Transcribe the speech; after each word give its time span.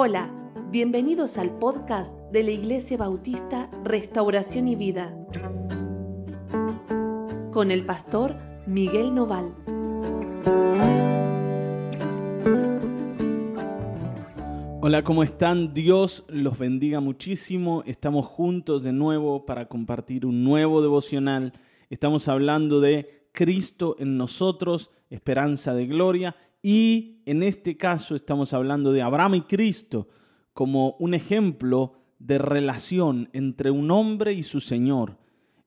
Hola, 0.00 0.32
bienvenidos 0.70 1.38
al 1.38 1.58
podcast 1.58 2.16
de 2.30 2.44
la 2.44 2.52
Iglesia 2.52 2.96
Bautista 2.96 3.68
Restauración 3.82 4.68
y 4.68 4.76
Vida 4.76 5.12
con 7.50 7.72
el 7.72 7.84
pastor 7.84 8.36
Miguel 8.64 9.12
Noval. 9.12 9.52
Hola, 14.80 15.02
¿cómo 15.02 15.24
están? 15.24 15.74
Dios 15.74 16.24
los 16.28 16.56
bendiga 16.56 17.00
muchísimo. 17.00 17.82
Estamos 17.84 18.24
juntos 18.24 18.84
de 18.84 18.92
nuevo 18.92 19.46
para 19.46 19.66
compartir 19.66 20.26
un 20.26 20.44
nuevo 20.44 20.80
devocional. 20.80 21.54
Estamos 21.90 22.28
hablando 22.28 22.80
de 22.80 23.28
Cristo 23.32 23.96
en 23.98 24.16
nosotros, 24.16 24.92
esperanza 25.10 25.74
de 25.74 25.88
gloria. 25.88 26.36
Y 26.62 27.22
en 27.24 27.42
este 27.42 27.76
caso 27.76 28.14
estamos 28.14 28.52
hablando 28.52 28.92
de 28.92 29.02
Abraham 29.02 29.36
y 29.36 29.40
Cristo 29.42 30.08
como 30.52 30.96
un 30.98 31.14
ejemplo 31.14 31.92
de 32.18 32.38
relación 32.38 33.28
entre 33.32 33.70
un 33.70 33.90
hombre 33.90 34.32
y 34.32 34.42
su 34.42 34.60
Señor, 34.60 35.18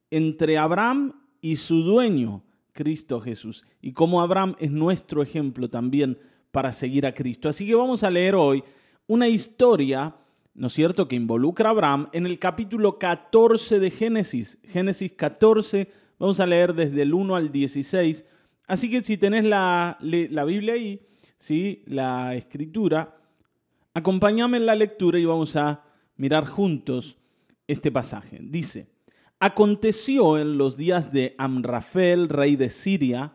entre 0.09 0.57
Abraham 0.57 1.13
y 1.39 1.55
su 1.55 1.83
dueño, 1.83 2.43
Cristo 2.73 3.21
Jesús, 3.21 3.65
y 3.81 3.93
como 3.93 4.21
Abraham 4.21 4.55
es 4.59 4.71
nuestro 4.71 5.21
ejemplo 5.23 5.69
también 5.69 6.17
para 6.51 6.73
seguir 6.73 7.05
a 7.05 7.13
Cristo. 7.13 7.47
Así 7.47 7.65
que 7.65 7.75
vamos 7.75 8.03
a 8.03 8.09
leer 8.09 8.35
hoy 8.35 8.63
una 9.07 9.29
historia, 9.29 10.15
¿no 10.53 10.67
es 10.67 10.73
cierto?, 10.73 11.07
que 11.07 11.15
involucra 11.15 11.69
a 11.69 11.71
Abraham 11.71 12.09
en 12.11 12.25
el 12.25 12.37
capítulo 12.37 12.99
14 12.99 13.79
de 13.79 13.91
Génesis. 13.91 14.59
Génesis 14.63 15.13
14, 15.13 15.89
vamos 16.19 16.39
a 16.41 16.45
leer 16.45 16.73
desde 16.73 17.01
el 17.03 17.13
1 17.13 17.35
al 17.35 17.51
16. 17.51 18.25
Así 18.67 18.89
que 18.89 19.03
si 19.03 19.17
tenés 19.17 19.43
la, 19.43 19.97
la 20.01 20.43
Biblia 20.45 20.73
ahí, 20.73 21.01
¿sí? 21.37 21.83
la 21.87 22.35
escritura, 22.35 23.17
acompáñame 23.93 24.57
en 24.57 24.65
la 24.65 24.75
lectura 24.75 25.19
y 25.19 25.25
vamos 25.25 25.55
a 25.55 25.83
mirar 26.17 26.45
juntos 26.45 27.17
este 27.67 27.91
pasaje. 27.91 28.39
Dice, 28.41 28.87
aconteció 29.39 30.37
en 30.37 30.57
los 30.57 30.77
días 30.77 31.11
de 31.11 31.35
Amrafel, 31.37 32.29
rey 32.29 32.55
de 32.55 32.69
Siria, 32.69 33.33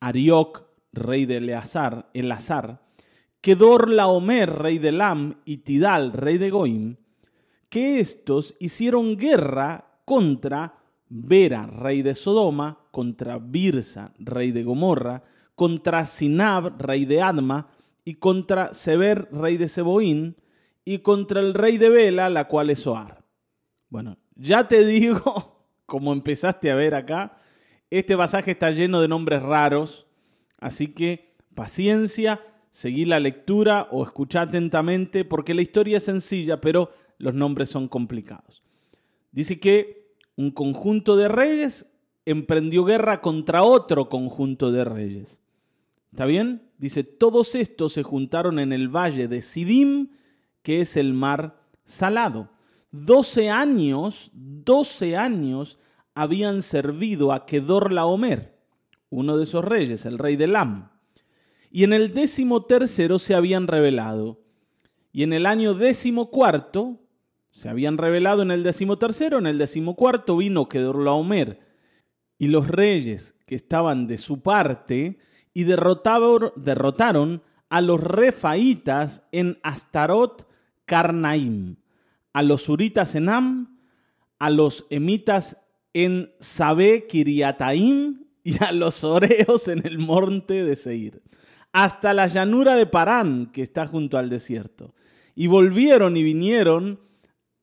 Arioc, 0.00 0.64
rey 0.92 1.26
de 1.26 1.36
Eleazar, 1.36 2.10
Elazar, 2.14 2.82
Kedor-Laomer, 3.40 4.50
rey 4.50 4.78
de 4.78 4.92
Lam, 4.92 5.40
y 5.44 5.58
Tidal, 5.58 6.12
rey 6.12 6.38
de 6.38 6.50
Goim, 6.50 6.96
que 7.68 8.00
estos 8.00 8.54
hicieron 8.60 9.16
guerra 9.16 10.00
contra 10.04 10.78
Vera, 11.08 11.66
rey 11.66 12.02
de 12.02 12.14
Sodoma, 12.14 12.78
contra 12.92 13.38
Birsa, 13.38 14.14
rey 14.18 14.52
de 14.52 14.62
Gomorra, 14.62 15.24
contra 15.56 16.06
Sinab, 16.06 16.80
rey 16.80 17.04
de 17.04 17.20
Adma, 17.20 17.68
y 18.04 18.14
contra 18.14 18.72
Sever, 18.74 19.28
rey 19.32 19.56
de 19.56 19.66
Seboín, 19.66 20.36
y 20.84 20.98
contra 20.98 21.40
el 21.40 21.54
rey 21.54 21.78
de 21.78 21.88
Bela, 21.88 22.28
la 22.30 22.46
cual 22.46 22.70
es 22.70 22.80
Soar. 22.80 23.24
Bueno, 23.88 24.18
ya 24.36 24.68
te 24.68 24.84
digo, 24.86 25.66
como 25.86 26.12
empezaste 26.12 26.70
a 26.70 26.76
ver 26.76 26.94
acá, 26.94 27.38
este 27.90 28.16
pasaje 28.16 28.52
está 28.52 28.70
lleno 28.70 29.00
de 29.00 29.08
nombres 29.08 29.42
raros, 29.42 30.06
así 30.58 30.88
que 30.88 31.34
paciencia 31.54 32.40
seguí 32.70 33.04
la 33.04 33.20
lectura 33.20 33.88
o 33.90 34.02
escucha 34.02 34.42
atentamente 34.42 35.24
porque 35.24 35.54
la 35.54 35.62
historia 35.62 35.98
es 35.98 36.04
sencilla, 36.04 36.60
pero 36.60 36.90
los 37.18 37.34
nombres 37.34 37.68
son 37.68 37.88
complicados. 37.88 38.62
Dice 39.30 39.60
que 39.60 40.14
un 40.36 40.50
conjunto 40.50 41.16
de 41.16 41.28
reyes 41.28 41.91
emprendió 42.24 42.84
guerra 42.84 43.20
contra 43.20 43.62
otro 43.62 44.08
conjunto 44.08 44.72
de 44.72 44.84
reyes. 44.84 45.42
¿Está 46.10 46.26
bien? 46.26 46.68
Dice, 46.78 47.04
todos 47.04 47.54
estos 47.54 47.92
se 47.92 48.02
juntaron 48.02 48.58
en 48.58 48.72
el 48.72 48.88
valle 48.88 49.28
de 49.28 49.42
Sidim, 49.42 50.10
que 50.62 50.80
es 50.80 50.96
el 50.96 51.14
mar 51.14 51.60
salado. 51.84 52.50
Doce 52.90 53.50
años, 53.50 54.30
doce 54.34 55.16
años 55.16 55.78
habían 56.14 56.62
servido 56.62 57.32
a 57.32 57.46
Kedor 57.46 57.92
Laomer, 57.92 58.58
uno 59.08 59.36
de 59.36 59.44
esos 59.44 59.64
reyes, 59.64 60.04
el 60.04 60.18
rey 60.18 60.36
de 60.36 60.46
Lam 60.46 60.92
y 61.72 61.84
en 61.84 61.94
el 61.94 62.12
décimo 62.12 62.66
tercero 62.66 63.18
se 63.18 63.34
habían 63.34 63.66
revelado. 63.66 64.42
Y 65.10 65.22
en 65.22 65.32
el 65.32 65.46
año 65.46 65.74
décimo 65.74 66.30
cuarto 66.30 67.00
se 67.50 67.70
habían 67.70 67.96
revelado 67.96 68.42
en 68.42 68.50
el 68.50 68.62
décimo 68.62 68.98
tercero, 68.98 69.38
en 69.38 69.46
el 69.46 69.56
décimo 69.56 69.96
cuarto 69.96 70.36
vino 70.36 70.68
Kedorlaomer 70.68 71.71
y 72.42 72.48
los 72.48 72.66
reyes 72.66 73.36
que 73.46 73.54
estaban 73.54 74.08
de 74.08 74.18
su 74.18 74.42
parte 74.42 75.20
y 75.54 75.62
derrotaron, 75.62 77.40
a 77.68 77.80
los 77.80 78.02
refaitas 78.02 79.22
en 79.30 79.58
Astarot 79.62 80.48
Carnaim, 80.84 81.76
a 82.32 82.42
los 82.42 82.68
uritas 82.68 83.14
en 83.14 83.28
Am, 83.28 83.78
a 84.40 84.50
los 84.50 84.86
emitas 84.90 85.56
en 85.92 86.32
Sabe 86.40 87.06
Kiriataim 87.06 88.24
y 88.42 88.60
a 88.60 88.72
los 88.72 89.04
oreos 89.04 89.68
en 89.68 89.86
el 89.86 90.00
monte 90.00 90.64
de 90.64 90.74
Seir 90.74 91.22
hasta 91.70 92.12
la 92.12 92.26
llanura 92.26 92.74
de 92.74 92.86
Parán, 92.86 93.52
que 93.52 93.62
está 93.62 93.86
junto 93.86 94.18
al 94.18 94.30
desierto. 94.30 94.96
Y 95.36 95.46
volvieron 95.46 96.16
y 96.16 96.24
vinieron 96.24 96.98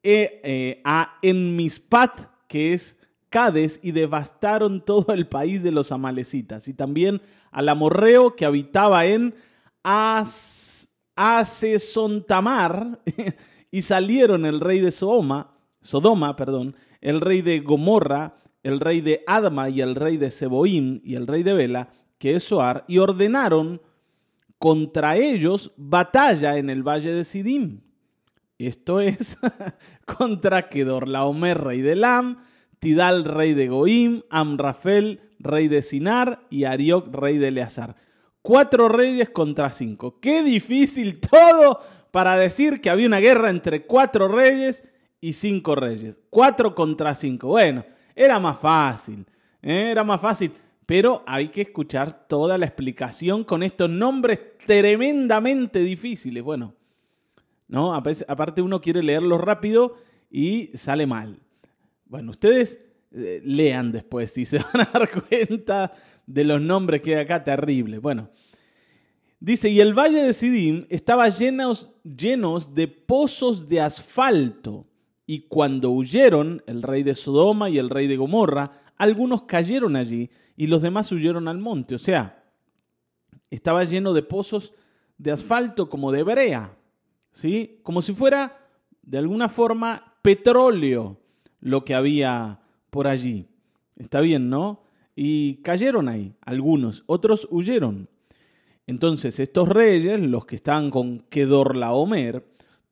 eh, 0.04 0.40
eh, 0.46 0.82
a 0.86 1.18
Enmispat, 1.22 2.28
que 2.48 2.74
es 2.74 2.99
Cades, 3.30 3.80
y 3.84 3.92
devastaron 3.92 4.82
todo 4.86 5.14
el 5.14 5.28
país 5.28 5.64
de 5.64 5.72
los 5.72 5.92
amalecitas, 5.92 6.68
y 6.68 6.74
también 6.74 7.22
al 7.52 7.70
amorreo 7.70 8.36
que 8.36 8.46
habitaba 8.46 9.06
en 9.06 9.36
As, 9.84 10.92
Asesontamar, 11.16 13.02
y 13.72 13.82
salieron 13.82 14.46
el 14.46 14.60
rey 14.60 14.80
de 14.80 14.92
Sodoma, 14.92 15.56
Sodoma, 15.82 16.36
perdón, 16.36 16.76
el 17.02 17.22
rey 17.22 17.42
de 17.42 17.60
Gomorra, 17.60 18.36
el 18.64 18.80
rey 18.80 19.02
de 19.02 19.24
Adma 19.26 19.70
y 19.70 19.82
el 19.82 19.96
rey 19.96 20.18
de 20.18 20.32
Seboim 20.32 21.00
y 21.04 21.16
el 21.16 21.28
rey 21.28 21.44
de 21.44 21.54
Bela, 21.54 21.90
que 22.18 22.36
es 22.36 22.44
Soar, 22.44 22.84
y 22.88 22.98
ordenaron 22.98 23.82
contra 24.58 25.16
ellos 25.16 25.72
batalla 25.78 26.58
en 26.58 26.70
el 26.70 26.84
valle 26.84 27.14
de 27.14 27.24
Sidim. 27.24 27.82
Esto 28.58 29.00
es 29.00 29.38
contra 30.06 30.68
Kedorlaomer, 30.68 31.58
rey 31.58 31.82
de 31.82 31.96
Lam, 31.96 32.44
Tidal, 32.80 33.26
rey 33.26 33.54
de 33.54 33.68
Goim, 33.68 34.24
Amrafel, 34.30 35.22
rey 35.40 35.68
de 35.68 35.82
Sinar 35.82 36.46
y 36.50 36.64
Arioc, 36.64 37.14
rey 37.14 37.38
de 37.38 37.50
Eleazar. 37.50 37.96
Cuatro 38.42 38.90
reyes 38.90 39.30
contra 39.30 39.72
cinco. 39.72 40.20
Qué 40.20 40.44
difícil 40.44 41.20
todo 41.30 41.82
para 42.12 42.38
decir 42.38 42.82
que 42.82 42.90
había 42.90 43.08
una 43.08 43.20
guerra 43.20 43.50
entre 43.50 43.86
cuatro 43.86 44.28
reyes 44.28 44.84
y 45.22 45.34
cinco 45.34 45.76
reyes. 45.76 46.20
Cuatro 46.30 46.74
contra 46.74 47.14
cinco. 47.16 47.50
Bueno, 47.50 47.86
era 48.16 48.40
más 48.40 48.58
fácil. 48.60 49.26
¿eh? 49.62 49.92
Era 49.92 50.04
más 50.04 50.20
fácil 50.22 50.52
pero 50.90 51.22
hay 51.28 51.50
que 51.50 51.62
escuchar 51.62 52.28
toda 52.28 52.58
la 52.58 52.66
explicación 52.66 53.44
con 53.44 53.62
estos 53.62 53.92
nombres 53.92 54.58
tremendamente 54.58 55.82
difíciles. 55.82 56.42
Bueno, 56.42 56.74
¿no? 57.68 57.94
Aparte 57.94 58.64
uno 58.64 58.82
quiere 58.82 59.04
leerlo 59.04 59.38
rápido 59.38 59.98
y 60.32 60.72
sale 60.74 61.06
mal. 61.06 61.42
Bueno, 62.10 62.32
ustedes 62.32 62.84
eh, 63.12 63.40
lean 63.46 63.92
después 63.92 64.32
si 64.32 64.44
se 64.46 64.58
van 64.58 64.82
a 64.82 64.90
dar 64.92 65.10
cuenta 65.10 65.94
de 66.26 66.44
los 66.44 66.60
nombres 66.60 67.02
que 67.02 67.16
hay 67.16 67.22
acá 67.22 67.44
terribles. 67.44 68.02
Bueno, 68.02 68.30
dice, 69.40 69.70
y 69.70 69.80
el 69.80 69.94
valle 69.94 70.24
de 70.24 70.34
Sidim 70.34 70.86
estaba 70.90 71.30
llenos, 71.30 71.92
llenos 72.04 72.74
de 72.74 72.88
pozos 72.88 73.68
de 73.68 73.82
asfalto. 73.82 74.88
Y 75.28 75.42
cuando 75.42 75.92
huyeron 75.92 76.64
el 76.66 76.82
rey 76.82 77.04
de 77.04 77.14
Sodoma 77.14 77.70
y 77.70 77.78
el 77.78 77.92
rey 77.92 78.08
de 78.08 78.18
Gomorra, 78.18 78.82
algunos 78.98 79.44
cayeron 79.44 79.96
allí 79.96 80.32
y 80.58 80.66
los 80.66 80.82
demás 80.82 81.12
huyeron 81.12 81.48
al 81.48 81.60
monte. 81.60 81.94
O 81.94 82.00
sea, 82.00 82.44
estaba 83.52 83.84
lleno 83.84 84.14
de 84.14 84.24
pozos 84.24 84.74
de 85.20 85.30
asfalto 85.32 85.88
como 85.88 86.12
de 86.12 86.24
brea, 86.24 86.76
¿sí? 87.32 87.80
Como 87.84 88.02
si 88.02 88.14
fuera 88.14 88.68
de 89.04 89.20
alguna 89.20 89.50
forma 89.50 90.16
petróleo 90.24 91.19
lo 91.60 91.86
que 91.86 91.96
había 91.96 92.62
por 92.90 93.08
allí. 93.08 93.48
Está 93.96 94.22
bien, 94.22 94.50
¿no? 94.50 94.84
Y 95.16 95.56
cayeron 95.64 96.08
ahí 96.08 96.36
algunos, 96.42 97.04
otros 97.06 97.48
huyeron. 97.52 98.10
Entonces 98.88 99.40
estos 99.40 99.70
reyes, 99.70 100.20
los 100.20 100.46
que 100.46 100.56
estaban 100.56 100.90
con 100.90 101.20
Kedorlaomer, 101.30 102.48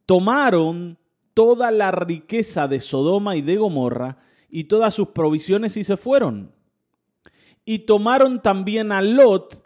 tomaron 0.06 0.98
toda 1.34 1.72
la 1.72 1.92
riqueza 1.92 2.68
de 2.68 2.80
Sodoma 2.80 3.36
y 3.36 3.42
de 3.42 3.58
Gomorra 3.58 4.18
y 4.50 4.66
todas 4.66 4.94
sus 4.94 5.10
provisiones 5.10 5.78
y 5.78 5.84
se 5.84 5.98
fueron. 5.98 6.52
Y 7.66 7.80
tomaron 7.80 8.42
también 8.42 8.92
a 8.92 9.02
Lot, 9.02 9.64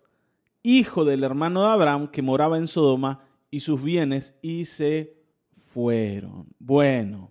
hijo 0.64 1.06
del 1.06 1.24
hermano 1.24 1.62
de 1.62 1.70
Abraham, 1.70 2.10
que 2.10 2.22
moraba 2.22 2.58
en 2.58 2.68
Sodoma, 2.68 3.26
y 3.50 3.60
sus 3.60 3.82
bienes, 3.82 4.38
y 4.42 4.66
se 4.66 5.22
fueron. 5.56 6.48
Bueno, 6.58 7.31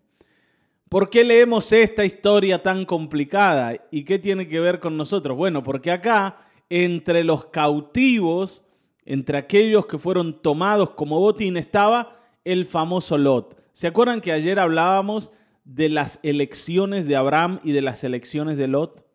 ¿por 0.91 1.09
qué 1.09 1.25
leemos 1.25 1.73
esta 1.73 2.05
historia 2.05 2.63
tan 2.63 2.85
complicada? 2.85 3.87
¿Y 3.91 4.05
qué 4.05 4.19
tiene 4.19 4.47
que 4.47 4.61
ver 4.61 4.81
con 4.81 4.99
nosotros? 4.99 5.37
Bueno, 5.37 5.63
porque 5.63 5.91
acá, 5.91 6.47
entre 6.69 7.25
los 7.25 7.47
cautivos, 7.47 8.65
entre 9.07 9.39
aquellos 9.39 9.87
que 9.87 9.99
fueron 9.99 10.43
tomados 10.43 10.91
como 10.91 11.19
botín, 11.19 11.57
estaba 11.57 12.21
el 12.45 12.67
famoso 12.67 13.17
Lot. 13.17 13.63
¿Se 13.73 13.87
acuerdan 13.87 14.21
que 14.21 14.33
ayer 14.33 14.59
hablábamos 14.59 15.33
de 15.65 15.89
las 15.89 16.19
elecciones 16.25 17.07
de 17.07 17.17
Abraham 17.17 17.61
y 17.63 17.73
de 17.73 17.83
las 17.83 18.03
elecciones 18.03 18.59
de 18.59 18.67
Lot? 18.67 19.07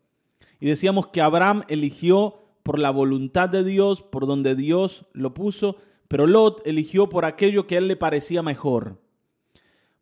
Y 0.61 0.67
decíamos 0.67 1.07
que 1.07 1.21
Abraham 1.21 1.63
eligió 1.67 2.41
por 2.63 2.79
la 2.79 2.89
voluntad 2.89 3.49
de 3.49 3.65
Dios, 3.65 4.01
por 4.01 4.25
donde 4.25 4.55
Dios 4.55 5.07
lo 5.11 5.33
puso, 5.33 5.75
pero 6.07 6.25
Lot 6.25 6.65
eligió 6.65 7.09
por 7.09 7.25
aquello 7.25 7.67
que 7.67 7.75
a 7.75 7.79
él 7.79 7.89
le 7.89 7.97
parecía 7.97 8.41
mejor. 8.41 9.01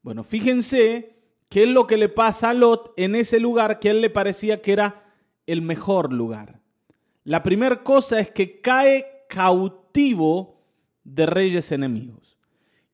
Bueno, 0.03 0.23
fíjense 0.23 1.12
qué 1.53 1.65
es 1.65 1.69
lo 1.69 1.85
que 1.85 1.97
le 1.97 2.09
pasa 2.09 2.49
a 2.49 2.53
Lot 2.55 2.93
en 2.97 3.13
ese 3.13 3.39
lugar 3.39 3.77
que 3.77 3.89
a 3.89 3.91
él 3.91 4.01
le 4.01 4.09
parecía 4.09 4.63
que 4.63 4.73
era 4.73 5.05
el 5.45 5.61
mejor 5.61 6.11
lugar. 6.11 6.59
La 7.25 7.43
primera 7.43 7.83
cosa 7.83 8.19
es 8.19 8.31
que 8.31 8.59
cae 8.59 9.05
cautivo 9.29 10.63
de 11.03 11.27
reyes 11.27 11.71
enemigos. 11.71 12.39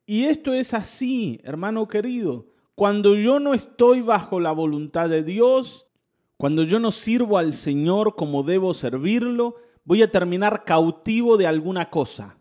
Y 0.05 0.25
esto 0.25 0.51
es 0.51 0.73
así, 0.73 1.39
hermano 1.45 1.87
querido. 1.87 2.47
Cuando 2.75 3.15
yo 3.15 3.39
no 3.39 3.53
estoy 3.53 4.01
bajo 4.01 4.41
la 4.41 4.51
voluntad 4.51 5.07
de 5.07 5.23
Dios, 5.23 5.87
cuando 6.35 6.63
yo 6.63 6.81
no 6.81 6.91
sirvo 6.91 7.37
al 7.37 7.53
Señor 7.53 8.17
como 8.17 8.43
debo 8.43 8.73
servirlo, 8.73 9.55
voy 9.85 10.03
a 10.03 10.11
terminar 10.11 10.65
cautivo 10.65 11.37
de 11.37 11.47
alguna 11.47 11.89
cosa. 11.89 12.37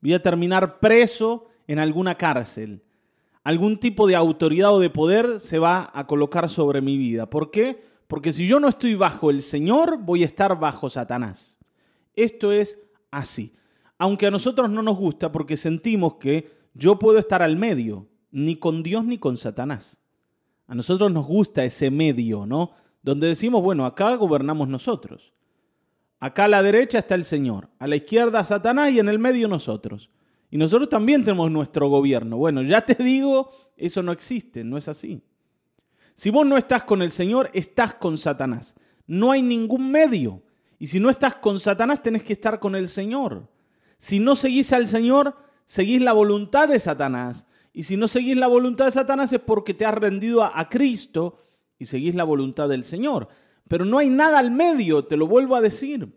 Voy 0.00 0.14
a 0.14 0.22
terminar 0.22 0.78
preso 0.78 1.48
en 1.66 1.80
alguna 1.80 2.14
cárcel. 2.14 2.84
Algún 3.46 3.78
tipo 3.78 4.08
de 4.08 4.16
autoridad 4.16 4.74
o 4.74 4.80
de 4.80 4.90
poder 4.90 5.38
se 5.38 5.60
va 5.60 5.88
a 5.94 6.08
colocar 6.08 6.48
sobre 6.48 6.80
mi 6.80 6.98
vida. 6.98 7.30
¿Por 7.30 7.52
qué? 7.52 7.80
Porque 8.08 8.32
si 8.32 8.48
yo 8.48 8.58
no 8.58 8.66
estoy 8.66 8.96
bajo 8.96 9.30
el 9.30 9.40
Señor, 9.40 9.98
voy 9.98 10.24
a 10.24 10.26
estar 10.26 10.58
bajo 10.58 10.88
Satanás. 10.88 11.56
Esto 12.16 12.50
es 12.50 12.76
así. 13.12 13.54
Aunque 13.98 14.26
a 14.26 14.32
nosotros 14.32 14.68
no 14.68 14.82
nos 14.82 14.96
gusta 14.96 15.30
porque 15.30 15.56
sentimos 15.56 16.16
que 16.16 16.50
yo 16.74 16.98
puedo 16.98 17.20
estar 17.20 17.40
al 17.40 17.56
medio, 17.56 18.08
ni 18.32 18.56
con 18.56 18.82
Dios 18.82 19.04
ni 19.04 19.16
con 19.16 19.36
Satanás. 19.36 20.02
A 20.66 20.74
nosotros 20.74 21.12
nos 21.12 21.24
gusta 21.24 21.64
ese 21.64 21.88
medio, 21.92 22.46
¿no? 22.46 22.72
Donde 23.00 23.28
decimos, 23.28 23.62
bueno, 23.62 23.86
acá 23.86 24.12
gobernamos 24.16 24.66
nosotros. 24.66 25.34
Acá 26.18 26.46
a 26.46 26.48
la 26.48 26.64
derecha 26.64 26.98
está 26.98 27.14
el 27.14 27.24
Señor, 27.24 27.68
a 27.78 27.86
la 27.86 27.94
izquierda 27.94 28.42
Satanás 28.42 28.90
y 28.90 28.98
en 28.98 29.08
el 29.08 29.20
medio 29.20 29.46
nosotros. 29.46 30.10
Y 30.56 30.58
nosotros 30.58 30.88
también 30.88 31.22
tenemos 31.22 31.50
nuestro 31.50 31.90
gobierno. 31.90 32.38
Bueno, 32.38 32.62
ya 32.62 32.80
te 32.80 32.94
digo, 32.94 33.50
eso 33.76 34.02
no 34.02 34.10
existe, 34.10 34.64
no 34.64 34.78
es 34.78 34.88
así. 34.88 35.20
Si 36.14 36.30
vos 36.30 36.46
no 36.46 36.56
estás 36.56 36.82
con 36.84 37.02
el 37.02 37.10
Señor, 37.10 37.50
estás 37.52 37.92
con 37.92 38.16
Satanás. 38.16 38.74
No 39.06 39.32
hay 39.32 39.42
ningún 39.42 39.90
medio. 39.90 40.42
Y 40.78 40.86
si 40.86 40.98
no 40.98 41.10
estás 41.10 41.36
con 41.36 41.60
Satanás, 41.60 42.02
tenés 42.02 42.22
que 42.22 42.32
estar 42.32 42.58
con 42.58 42.74
el 42.74 42.88
Señor. 42.88 43.50
Si 43.98 44.18
no 44.18 44.34
seguís 44.34 44.72
al 44.72 44.86
Señor, 44.86 45.36
seguís 45.66 46.00
la 46.00 46.14
voluntad 46.14 46.68
de 46.68 46.78
Satanás. 46.78 47.46
Y 47.74 47.82
si 47.82 47.98
no 47.98 48.08
seguís 48.08 48.38
la 48.38 48.46
voluntad 48.46 48.86
de 48.86 48.92
Satanás 48.92 49.34
es 49.34 49.40
porque 49.40 49.74
te 49.74 49.84
has 49.84 49.94
rendido 49.94 50.42
a, 50.42 50.66
Cristo 50.70 51.36
y 51.78 51.84
seguís 51.84 52.14
la 52.14 52.24
voluntad 52.24 52.66
del 52.66 52.82
Señor. 52.82 53.28
Pero 53.68 53.84
no 53.84 53.98
hay 53.98 54.08
nada 54.08 54.38
al 54.38 54.52
medio, 54.52 55.04
te 55.04 55.18
lo 55.18 55.26
vuelvo 55.26 55.54
a 55.54 55.60
decir. 55.60 56.08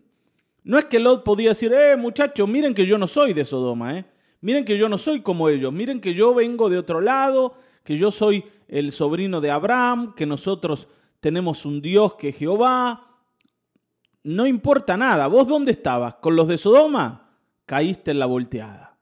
No 0.64 0.78
es 0.78 0.86
que 0.86 0.98
Lot 0.98 1.24
podía 1.24 1.50
decir, 1.50 1.74
eh, 1.74 1.94
muchachos, 1.98 2.48
miren 2.48 2.72
que 2.72 2.86
yo 2.86 2.96
no 2.96 3.06
soy 3.06 3.34
de 3.34 3.44
Sodoma, 3.44 3.98
eh. 3.98 4.06
Miren 4.40 4.64
que 4.64 4.78
yo 4.78 4.88
no 4.88 4.96
soy 4.96 5.20
como 5.20 5.48
ellos, 5.48 5.72
miren 5.72 6.00
que 6.00 6.14
yo 6.14 6.34
vengo 6.34 6.70
de 6.70 6.78
otro 6.78 7.00
lado, 7.00 7.54
que 7.84 7.98
yo 7.98 8.10
soy 8.10 8.44
el 8.68 8.92
sobrino 8.92 9.40
de 9.40 9.50
Abraham, 9.50 10.14
que 10.14 10.26
nosotros 10.26 10.88
tenemos 11.20 11.66
un 11.66 11.82
Dios 11.82 12.14
que 12.14 12.30
es 12.30 12.36
Jehová. 12.36 13.18
No 14.22 14.46
importa 14.46 14.96
nada. 14.96 15.26
¿Vos 15.26 15.48
dónde 15.48 15.72
estabas? 15.72 16.14
¿Con 16.16 16.36
los 16.36 16.48
de 16.48 16.56
Sodoma? 16.56 17.36
Caíste 17.66 18.10
en 18.10 18.18
la 18.18 18.26
volteada. 18.26 18.98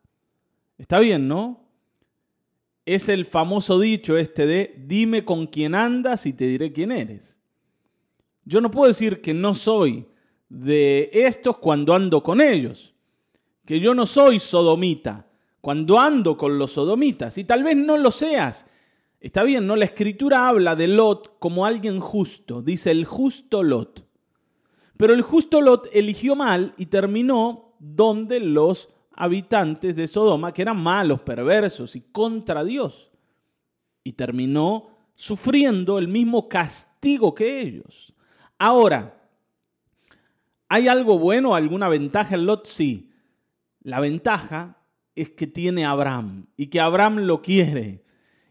Está 0.76 0.98
bien, 0.98 1.28
¿no? 1.28 1.68
Es 2.84 3.08
el 3.08 3.24
famoso 3.24 3.78
dicho 3.78 4.16
este 4.16 4.46
de 4.46 4.74
dime 4.86 5.24
con 5.24 5.46
quién 5.46 5.74
andas 5.74 6.26
y 6.26 6.32
te 6.32 6.46
diré 6.46 6.72
quién 6.72 6.90
eres. 6.90 7.38
Yo 8.44 8.60
no 8.60 8.70
puedo 8.70 8.88
decir 8.88 9.20
que 9.20 9.34
no 9.34 9.54
soy 9.54 10.06
de 10.48 11.10
estos 11.12 11.58
cuando 11.58 11.94
ando 11.94 12.22
con 12.22 12.40
ellos, 12.40 12.94
que 13.66 13.78
yo 13.78 13.94
no 13.94 14.06
soy 14.06 14.38
sodomita 14.38 15.27
cuando 15.60 15.98
ando 15.98 16.36
con 16.36 16.58
los 16.58 16.72
sodomitas, 16.72 17.38
y 17.38 17.44
tal 17.44 17.64
vez 17.64 17.76
no 17.76 17.96
lo 17.96 18.10
seas, 18.10 18.66
Está 19.20 19.42
bien, 19.42 19.66
¿no? 19.66 19.74
La 19.74 19.84
escritura 19.84 20.48
habla 20.48 20.76
de 20.76 20.86
Lot 20.86 21.38
como 21.40 21.66
alguien 21.66 21.98
justo, 21.98 22.62
dice 22.62 22.92
el 22.92 23.04
justo 23.04 23.64
Lot. 23.64 24.06
Pero 24.96 25.12
el 25.12 25.22
justo 25.22 25.60
Lot 25.60 25.88
eligió 25.92 26.36
mal 26.36 26.72
y 26.76 26.86
terminó 26.86 27.74
donde 27.80 28.38
los 28.38 28.88
habitantes 29.12 29.96
de 29.96 30.06
Sodoma, 30.06 30.52
que 30.52 30.62
eran 30.62 30.80
malos, 30.80 31.20
perversos 31.20 31.96
y 31.96 32.00
contra 32.12 32.62
Dios. 32.62 33.10
Y 34.04 34.12
terminó 34.12 34.90
sufriendo 35.16 35.98
el 35.98 36.06
mismo 36.06 36.48
castigo 36.48 37.34
que 37.34 37.60
ellos. 37.60 38.14
Ahora, 38.56 39.28
¿hay 40.68 40.86
algo 40.86 41.18
bueno, 41.18 41.56
alguna 41.56 41.88
ventaja 41.88 42.36
en 42.36 42.46
Lot? 42.46 42.66
Sí. 42.66 43.10
La 43.82 43.98
ventaja 43.98 44.77
es 45.20 45.30
que 45.30 45.46
tiene 45.46 45.84
Abraham 45.84 46.46
y 46.56 46.68
que 46.68 46.80
Abraham 46.80 47.18
lo 47.18 47.42
quiere 47.42 48.04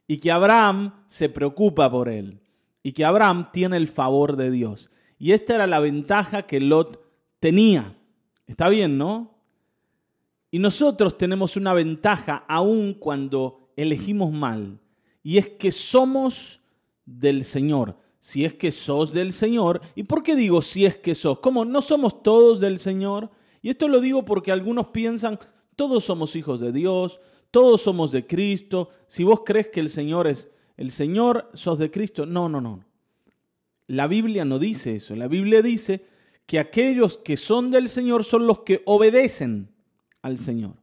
y 0.08 0.18
que 0.18 0.32
Abraham 0.32 0.94
se 1.08 1.30
preocupa 1.30 1.90
por 1.90 2.10
él 2.10 2.40
y 2.84 2.94
que 2.94 3.06
Abraham 3.06 3.50
tiene 3.52 3.78
el 3.78 3.88
favor 3.88 4.38
de 4.38 4.52
Dios. 4.52 4.92
Y 5.20 5.32
esta 5.32 5.56
era 5.56 5.68
la 5.68 5.80
ventaja 5.80 6.44
que 6.44 6.62
Lot 6.62 7.02
tenía. 7.40 7.98
Está 8.46 8.70
bien, 8.70 8.98
¿no? 8.98 9.38
Y 10.52 10.60
nosotros 10.60 11.18
tenemos 11.18 11.58
una 11.58 11.74
ventaja 11.74 12.46
aún 12.48 12.94
cuando 12.94 13.72
elegimos 13.76 14.32
mal, 14.32 14.80
y 15.22 15.38
es 15.38 15.50
que 15.50 15.72
somos 15.72 16.62
del 17.06 17.44
Señor. 17.44 17.98
Si 18.20 18.46
es 18.46 18.54
que 18.54 18.72
sos 18.72 19.14
del 19.14 19.34
Señor, 19.34 19.82
¿y 19.96 20.04
por 20.04 20.24
qué 20.24 20.36
digo 20.36 20.62
si 20.62 20.86
es 20.86 20.98
que 20.98 21.16
sos? 21.16 21.40
¿Cómo 21.40 21.66
no 21.66 21.82
somos 21.82 22.24
todos 22.24 22.60
del 22.60 22.80
Señor? 22.80 23.30
Y 23.62 23.70
esto 23.70 23.88
lo 23.88 24.00
digo 24.00 24.26
porque 24.26 24.52
algunos 24.52 24.88
piensan, 24.88 25.38
todos 25.78 26.04
somos 26.04 26.36
hijos 26.36 26.60
de 26.60 26.74
Dios, 26.74 27.22
todos 27.52 27.82
somos 27.82 28.12
de 28.12 28.26
Cristo. 28.26 28.90
Si 29.06 29.24
vos 29.24 29.44
crees 29.46 29.68
que 29.68 29.80
el 29.80 29.90
Señor 29.90 30.28
es 30.28 30.50
el 30.76 30.92
Señor, 30.92 31.50
sos 31.54 31.80
de 31.80 31.92
Cristo. 31.92 32.26
No, 32.26 32.50
no, 32.50 32.60
no. 32.60 32.84
La 33.86 34.08
Biblia 34.08 34.44
no 34.44 34.60
dice 34.60 34.96
eso. 34.96 35.16
La 35.16 35.28
Biblia 35.28 35.62
dice 35.62 36.06
que 36.48 36.60
aquellos 36.60 37.18
que 37.20 37.38
son 37.38 37.70
del 37.70 37.90
Señor 37.90 38.24
son 38.24 38.48
los 38.48 38.60
que 38.60 38.82
obedecen 38.86 39.70
al 40.24 40.40
Señor, 40.40 40.74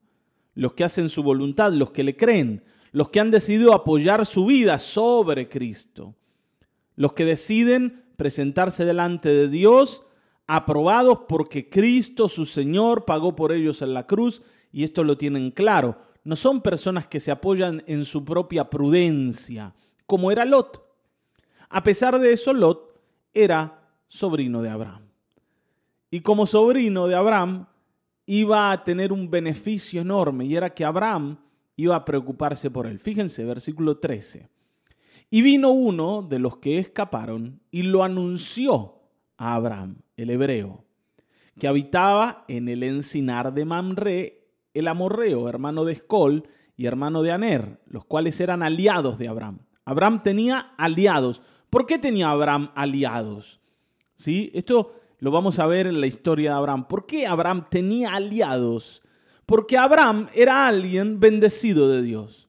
los 0.55 0.75
que 0.75 0.85
hacen 0.85 1.09
su 1.09 1.25
voluntad, 1.25 1.73
los 1.73 1.91
que 1.91 2.05
le 2.05 2.17
creen, 2.17 2.63
los 2.93 3.09
que 3.09 3.19
han 3.19 3.33
decidido 3.33 3.75
apoyar 3.75 4.25
su 4.25 4.47
vida 4.47 4.79
sobre 4.79 5.49
Cristo, 5.49 6.15
los 6.95 7.15
que 7.15 7.25
deciden 7.25 8.05
presentarse 8.17 8.85
delante 8.85 9.29
de 9.29 9.49
Dios 9.49 10.05
aprobados 10.47 11.21
porque 11.29 11.69
Cristo, 11.69 12.29
su 12.29 12.47
Señor, 12.47 13.05
pagó 13.05 13.35
por 13.35 13.51
ellos 13.51 13.83
en 13.83 13.93
la 13.93 14.07
cruz 14.07 14.43
y 14.75 14.85
esto 14.85 15.05
lo 15.05 15.17
tienen 15.17 15.53
claro 15.53 15.97
no 16.25 16.37
son 16.37 16.63
personas 16.63 17.07
que 17.07 17.21
se 17.21 17.31
apoyan 17.31 17.83
en 17.87 18.05
su 18.05 18.25
propia 18.25 18.71
prudencia, 18.71 19.75
como 20.07 20.33
era 20.33 20.45
Lot. 20.45 20.83
A 21.69 21.83
pesar 21.83 22.19
de 22.19 22.33
eso, 22.33 22.53
Lot 22.53 22.99
era 23.35 23.91
sobrino 24.09 24.63
de 24.63 24.71
Abraham. 24.71 25.03
Y 26.11 26.21
como 26.21 26.47
sobrino 26.47 27.07
de 27.07 27.15
Abraham, 27.15 27.67
iba 28.25 28.73
a 28.73 28.85
tener 28.85 29.13
un 29.13 29.31
beneficio 29.31 30.01
enorme 30.01 30.47
y 30.47 30.57
era 30.57 30.73
que 30.73 30.85
Abraham 30.85 31.37
iba 31.77 31.95
a 31.95 32.05
preocuparse 32.05 32.71
por 32.71 32.87
él. 32.87 32.99
Fíjense, 32.99 33.45
versículo 33.45 33.99
13. 33.99 34.49
Y 35.29 35.43
vino 35.43 35.71
uno 35.73 36.23
de 36.23 36.39
los 36.39 36.57
que 36.57 36.79
escaparon 36.79 37.61
y 37.71 37.83
lo 37.83 38.03
anunció 38.03 39.01
a 39.37 39.55
Abraham, 39.55 39.97
el 40.17 40.31
hebreo, 40.31 40.85
que 41.59 41.69
habitaba 41.69 42.45
en 42.49 42.69
el 42.69 42.83
encinar 42.83 43.53
de 43.53 43.65
Mamre 43.65 44.44
el 44.75 44.89
amorreo, 44.89 45.49
hermano 45.49 45.85
de 45.85 45.93
Escol 45.95 46.49
y 46.77 46.87
hermano 46.87 47.23
de 47.23 47.33
Aner, 47.33 47.81
los 47.87 48.05
cuales 48.05 48.41
eran 48.41 48.63
aliados 48.63 49.19
de 49.19 49.29
Abraham. 49.29 49.61
Abraham 49.85 50.23
tenía 50.23 50.75
aliados. 50.77 51.43
¿Por 51.71 51.87
qué 51.87 51.99
tenía 51.99 52.31
Abraham 52.31 52.71
aliados? 52.75 53.61
¿Sí? 54.15 54.51
Esto 54.55 54.95
lo 55.19 55.31
vamos 55.31 55.59
a 55.59 55.67
ver 55.67 55.87
en 55.87 56.01
la 56.01 56.07
historia 56.07 56.51
de 56.51 56.57
Abraham. 56.57 56.89
¿Por 56.89 57.07
qué 57.07 57.27
Abraham 57.27 57.67
tenía 57.71 58.15
aliados? 58.15 59.03
Porque 59.47 59.79
Abraham 59.79 60.29
era 60.35 60.67
alguien 60.67 61.21
bendecido 61.21 61.89
de 61.89 62.03
Dios. 62.03 62.49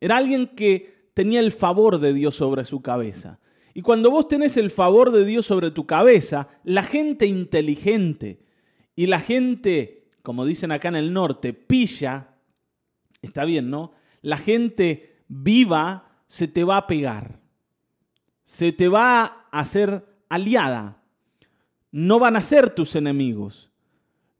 Era 0.00 0.16
alguien 0.16 0.48
que 0.48 1.10
tenía 1.14 1.40
el 1.40 1.52
favor 1.52 1.98
de 1.98 2.12
Dios 2.12 2.34
sobre 2.36 2.64
su 2.64 2.80
cabeza. 2.80 3.40
Y 3.74 3.82
cuando 3.82 4.10
vos 4.10 4.28
tenés 4.28 4.56
el 4.56 4.70
favor 4.70 5.10
de 5.10 5.24
Dios 5.24 5.46
sobre 5.46 5.70
tu 5.70 5.86
cabeza, 5.86 6.48
la 6.64 6.82
gente 6.82 7.26
inteligente 7.26 8.40
y 8.96 9.06
la 9.06 9.20
gente 9.20 9.97
como 10.22 10.44
dicen 10.44 10.72
acá 10.72 10.88
en 10.88 10.96
el 10.96 11.12
norte, 11.12 11.52
pilla, 11.52 12.34
está 13.22 13.44
bien, 13.44 13.70
¿no? 13.70 13.92
La 14.22 14.36
gente 14.36 15.22
viva 15.28 16.22
se 16.26 16.48
te 16.48 16.64
va 16.64 16.76
a 16.76 16.86
pegar, 16.86 17.40
se 18.44 18.72
te 18.72 18.88
va 18.88 19.46
a 19.50 19.60
hacer 19.60 20.04
aliada, 20.28 21.02
no 21.90 22.18
van 22.18 22.36
a 22.36 22.42
ser 22.42 22.70
tus 22.70 22.96
enemigos. 22.96 23.70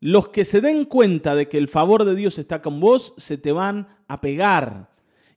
Los 0.00 0.28
que 0.28 0.44
se 0.44 0.60
den 0.60 0.84
cuenta 0.84 1.34
de 1.34 1.48
que 1.48 1.58
el 1.58 1.66
favor 1.66 2.04
de 2.04 2.14
Dios 2.14 2.38
está 2.38 2.62
con 2.62 2.78
vos, 2.78 3.14
se 3.16 3.36
te 3.36 3.50
van 3.50 3.88
a 4.06 4.20
pegar. 4.20 4.90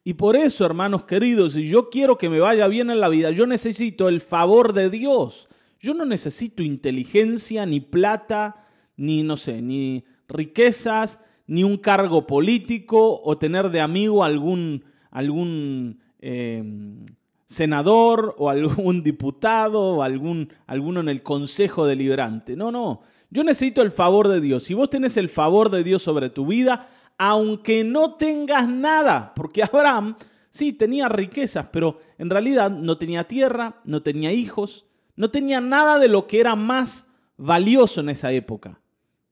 Y 0.03 0.13
por 0.15 0.35
eso, 0.35 0.65
hermanos 0.65 1.05
queridos, 1.05 1.53
si 1.53 1.67
yo 1.67 1.89
quiero 1.89 2.17
que 2.17 2.29
me 2.29 2.39
vaya 2.39 2.67
bien 2.67 2.89
en 2.89 2.99
la 2.99 3.09
vida, 3.09 3.31
yo 3.31 3.47
necesito 3.47 4.07
el 4.09 4.21
favor 4.21 4.73
de 4.73 4.89
Dios. 4.89 5.47
Yo 5.79 5.93
no 5.93 6.05
necesito 6.05 6.61
inteligencia, 6.61 7.65
ni 7.65 7.79
plata, 7.79 8.67
ni, 8.97 9.23
no 9.23 9.37
sé, 9.37 9.61
ni 9.61 10.03
riquezas, 10.31 11.19
ni 11.47 11.63
un 11.63 11.77
cargo 11.77 12.25
político 12.27 13.21
o 13.21 13.37
tener 13.37 13.69
de 13.71 13.81
amigo 13.81 14.23
algún, 14.23 14.85
algún 15.09 15.99
em, 16.19 17.03
senador 17.45 18.35
o 18.37 18.49
algún 18.49 19.03
diputado 19.03 19.97
o 19.97 20.03
algún, 20.03 20.53
alguno 20.67 21.01
en 21.01 21.09
el 21.09 21.21
Consejo 21.21 21.85
Deliberante. 21.85 22.55
No, 22.55 22.71
no. 22.71 23.01
Yo 23.29 23.43
necesito 23.43 23.81
el 23.81 23.91
favor 23.91 24.27
de 24.27 24.41
Dios. 24.41 24.63
Si 24.63 24.73
vos 24.73 24.89
tenés 24.89 25.17
el 25.17 25.29
favor 25.29 25.69
de 25.69 25.83
Dios 25.83 26.01
sobre 26.01 26.29
tu 26.29 26.45
vida, 26.45 26.89
aunque 27.17 27.83
no 27.83 28.15
tengas 28.15 28.67
nada, 28.67 29.33
porque 29.35 29.63
Abraham 29.71 30.15
sí 30.49 30.73
tenía 30.73 31.09
riquezas, 31.09 31.67
pero 31.71 31.99
en 32.17 32.29
realidad 32.29 32.71
no 32.71 32.97
tenía 32.97 33.27
tierra, 33.27 33.81
no 33.83 34.03
tenía 34.03 34.31
hijos, 34.31 34.85
no 35.15 35.31
tenía 35.31 35.61
nada 35.61 35.99
de 35.99 36.07
lo 36.07 36.27
que 36.27 36.39
era 36.39 36.55
más 36.55 37.07
valioso 37.37 38.01
en 38.01 38.09
esa 38.09 38.31
época. 38.31 38.79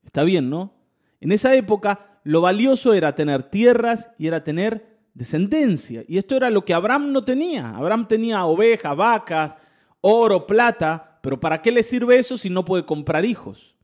Está 0.04 0.24
bien, 0.24 0.50
¿no? 0.50 0.79
En 1.20 1.32
esa 1.32 1.54
época 1.56 2.20
lo 2.24 2.42
valioso 2.42 2.94
era 2.94 3.16
tener 3.16 3.44
tierras 3.44 4.10
y 4.18 4.28
era 4.28 4.44
tener 4.44 5.00
descendencia. 5.14 6.04
Y 6.08 6.18
esto 6.18 6.36
era 6.36 6.50
lo 6.50 6.64
que 6.64 6.74
Abraham 6.74 7.12
no 7.12 7.24
tenía. 7.24 7.70
Abraham 7.70 8.08
tenía 8.08 8.46
ovejas, 8.46 8.96
vacas, 8.96 9.58
oro, 10.02 10.48
plata, 10.48 11.20
pero 11.22 11.40
¿para 11.40 11.62
qué 11.62 11.72
le 11.72 11.84
sirve 11.84 12.18
eso 12.18 12.38
si 12.38 12.50
no 12.50 12.66
puede 12.66 12.86
comprar 12.86 13.26
hijos? 13.26 13.76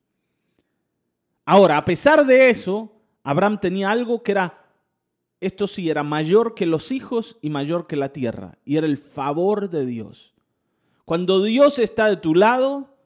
Ahora, 1.45 1.77
a 1.77 1.85
pesar 1.85 2.25
de 2.25 2.49
eso, 2.49 2.91
Abraham 3.23 3.59
tenía 3.59 3.91
algo 3.91 4.23
que 4.23 4.31
era, 4.31 4.65
esto 5.39 5.67
sí, 5.67 5.89
era 5.89 6.03
mayor 6.03 6.55
que 6.55 6.65
los 6.65 6.91
hijos 6.91 7.37
y 7.41 7.49
mayor 7.49 7.85
que 7.85 7.95
la 7.95 8.13
tierra, 8.13 8.57
y 8.65 8.77
era 8.77 8.87
el 8.87 8.97
favor 8.97 9.69
de 9.69 9.85
Dios. 9.85 10.33
Cuando 11.03 11.43
Dios 11.43 11.77
está 11.77 12.07
de 12.07 12.17
tu 12.17 12.33
lado, 12.33 12.97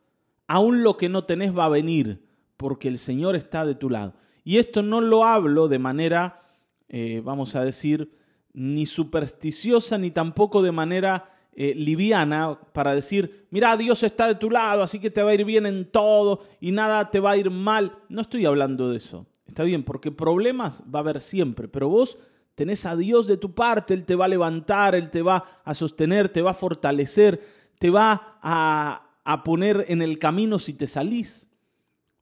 aún 0.47 0.83
lo 0.83 0.95
que 0.95 1.09
no 1.09 1.25
tenés 1.25 1.57
va 1.57 1.65
a 1.65 1.69
venir, 1.69 2.28
porque 2.59 2.89
el 2.89 2.97
Señor 2.97 3.37
está 3.37 3.65
de 3.65 3.73
tu 3.73 3.89
lado. 3.89 4.15
Y 4.43 4.57
esto 4.57 4.83
no 4.83 4.99
lo 4.99 5.23
hablo 5.23 5.69
de 5.69 5.79
manera, 5.79 6.41
eh, 6.89 7.21
vamos 7.23 7.55
a 7.55 7.63
decir, 7.63 8.11
ni 8.51 8.85
supersticiosa, 8.85 9.97
ni 9.97 10.11
tampoco 10.11 10.61
de 10.61 10.73
manera 10.73 11.31
eh, 11.53 11.73
liviana 11.73 12.59
para 12.73 12.93
decir, 12.93 13.47
mira, 13.49 13.77
Dios 13.77 14.03
está 14.03 14.27
de 14.27 14.35
tu 14.35 14.51
lado, 14.51 14.83
así 14.83 14.99
que 14.99 15.09
te 15.09 15.23
va 15.23 15.31
a 15.31 15.35
ir 15.35 15.45
bien 15.45 15.65
en 15.65 15.89
todo 15.89 16.41
y 16.59 16.73
nada 16.73 17.09
te 17.09 17.21
va 17.21 17.31
a 17.31 17.37
ir 17.37 17.49
mal. 17.49 17.95
No 18.09 18.19
estoy 18.19 18.45
hablando 18.45 18.89
de 18.89 18.97
eso. 18.97 19.25
Está 19.47 19.63
bien, 19.63 19.83
porque 19.83 20.11
problemas 20.11 20.83
va 20.93 20.99
a 20.99 21.03
haber 21.03 21.21
siempre, 21.21 21.69
pero 21.69 21.87
vos 21.87 22.19
tenés 22.55 22.85
a 22.85 22.97
Dios 22.97 23.25
de 23.25 23.37
tu 23.37 23.55
parte, 23.55 23.93
Él 23.93 24.03
te 24.03 24.15
va 24.15 24.25
a 24.25 24.27
levantar, 24.27 24.95
Él 24.95 25.11
te 25.11 25.21
va 25.21 25.61
a 25.63 25.73
sostener, 25.73 26.27
te 26.27 26.41
va 26.41 26.51
a 26.51 26.55
fortalecer, 26.55 27.41
te 27.77 27.89
va 27.89 28.37
a, 28.41 29.15
a 29.23 29.43
poner 29.45 29.85
en 29.87 30.01
el 30.01 30.19
camino 30.19 30.59
si 30.59 30.73
te 30.73 30.87
salís. 30.87 31.48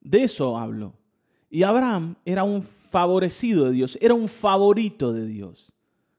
De 0.07 0.23
eso 0.23 0.57
hablo. 0.57 0.93
Y 1.49 1.63
Abraham 1.63 2.15
era 2.23 2.45
un 2.45 2.63
favorecido 2.63 3.65
de 3.65 3.71
Dios, 3.73 3.97
era 4.01 4.13
un 4.13 4.29
favorito 4.29 5.11
de 5.11 5.27
Dios. 5.27 5.73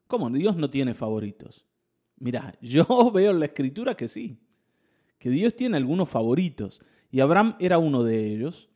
¿Cómo? 0.05 0.29
Dios 0.29 0.55
no 0.55 0.69
tiene 0.69 0.93
favoritos. 0.93 1.65
Mira, 2.17 2.53
yo 2.61 2.85
veo 3.11 3.31
en 3.31 3.39
la 3.39 3.45
escritura 3.45 3.95
que 3.95 4.07
sí, 4.07 4.37
que 5.17 5.31
Dios 5.31 5.55
tiene 5.55 5.77
algunos 5.77 6.07
favoritos. 6.07 6.81
Y 7.09 7.19
Abraham 7.19 7.55
era 7.59 7.79
uno 7.79 8.03
de 8.03 8.31
ellos, 8.31 8.69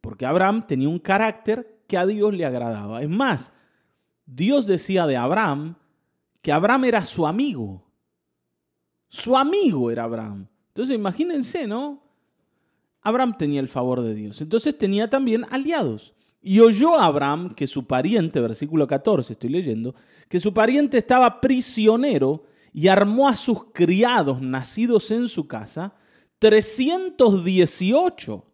porque 0.00 0.26
Abraham 0.26 0.64
tenía 0.68 0.88
un 0.88 1.00
carácter 1.00 1.82
que 1.88 1.98
a 1.98 2.06
Dios 2.06 2.32
le 2.32 2.46
agradaba. 2.46 3.02
Es 3.02 3.08
más, 3.08 3.52
Dios 4.26 4.64
decía 4.66 5.08
de 5.08 5.16
Abraham 5.16 5.74
que 6.40 6.52
Abraham 6.52 6.84
era 6.84 7.04
su 7.04 7.26
amigo. 7.26 7.84
Su 9.08 9.36
amigo 9.36 9.90
era 9.90 10.04
Abraham. 10.04 10.46
Entonces 10.68 10.94
imagínense, 10.94 11.66
¿no? 11.66 12.05
Abraham 13.06 13.38
tenía 13.38 13.60
el 13.60 13.68
favor 13.68 14.02
de 14.02 14.16
Dios. 14.16 14.40
Entonces 14.40 14.76
tenía 14.76 15.08
también 15.08 15.44
aliados. 15.50 16.12
Y 16.42 16.58
oyó 16.58 16.98
Abraham 16.98 17.54
que 17.54 17.68
su 17.68 17.86
pariente, 17.86 18.40
versículo 18.40 18.88
14 18.88 19.32
estoy 19.32 19.50
leyendo, 19.50 19.94
que 20.28 20.40
su 20.40 20.52
pariente 20.52 20.98
estaba 20.98 21.40
prisionero 21.40 22.46
y 22.72 22.88
armó 22.88 23.28
a 23.28 23.36
sus 23.36 23.66
criados 23.72 24.42
nacidos 24.42 25.12
en 25.12 25.28
su 25.28 25.46
casa 25.46 25.94
318. 26.40 28.44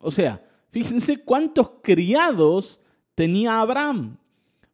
O 0.00 0.10
sea, 0.10 0.44
fíjense 0.70 1.18
cuántos 1.18 1.70
criados 1.80 2.80
tenía 3.14 3.60
Abraham. 3.60 4.16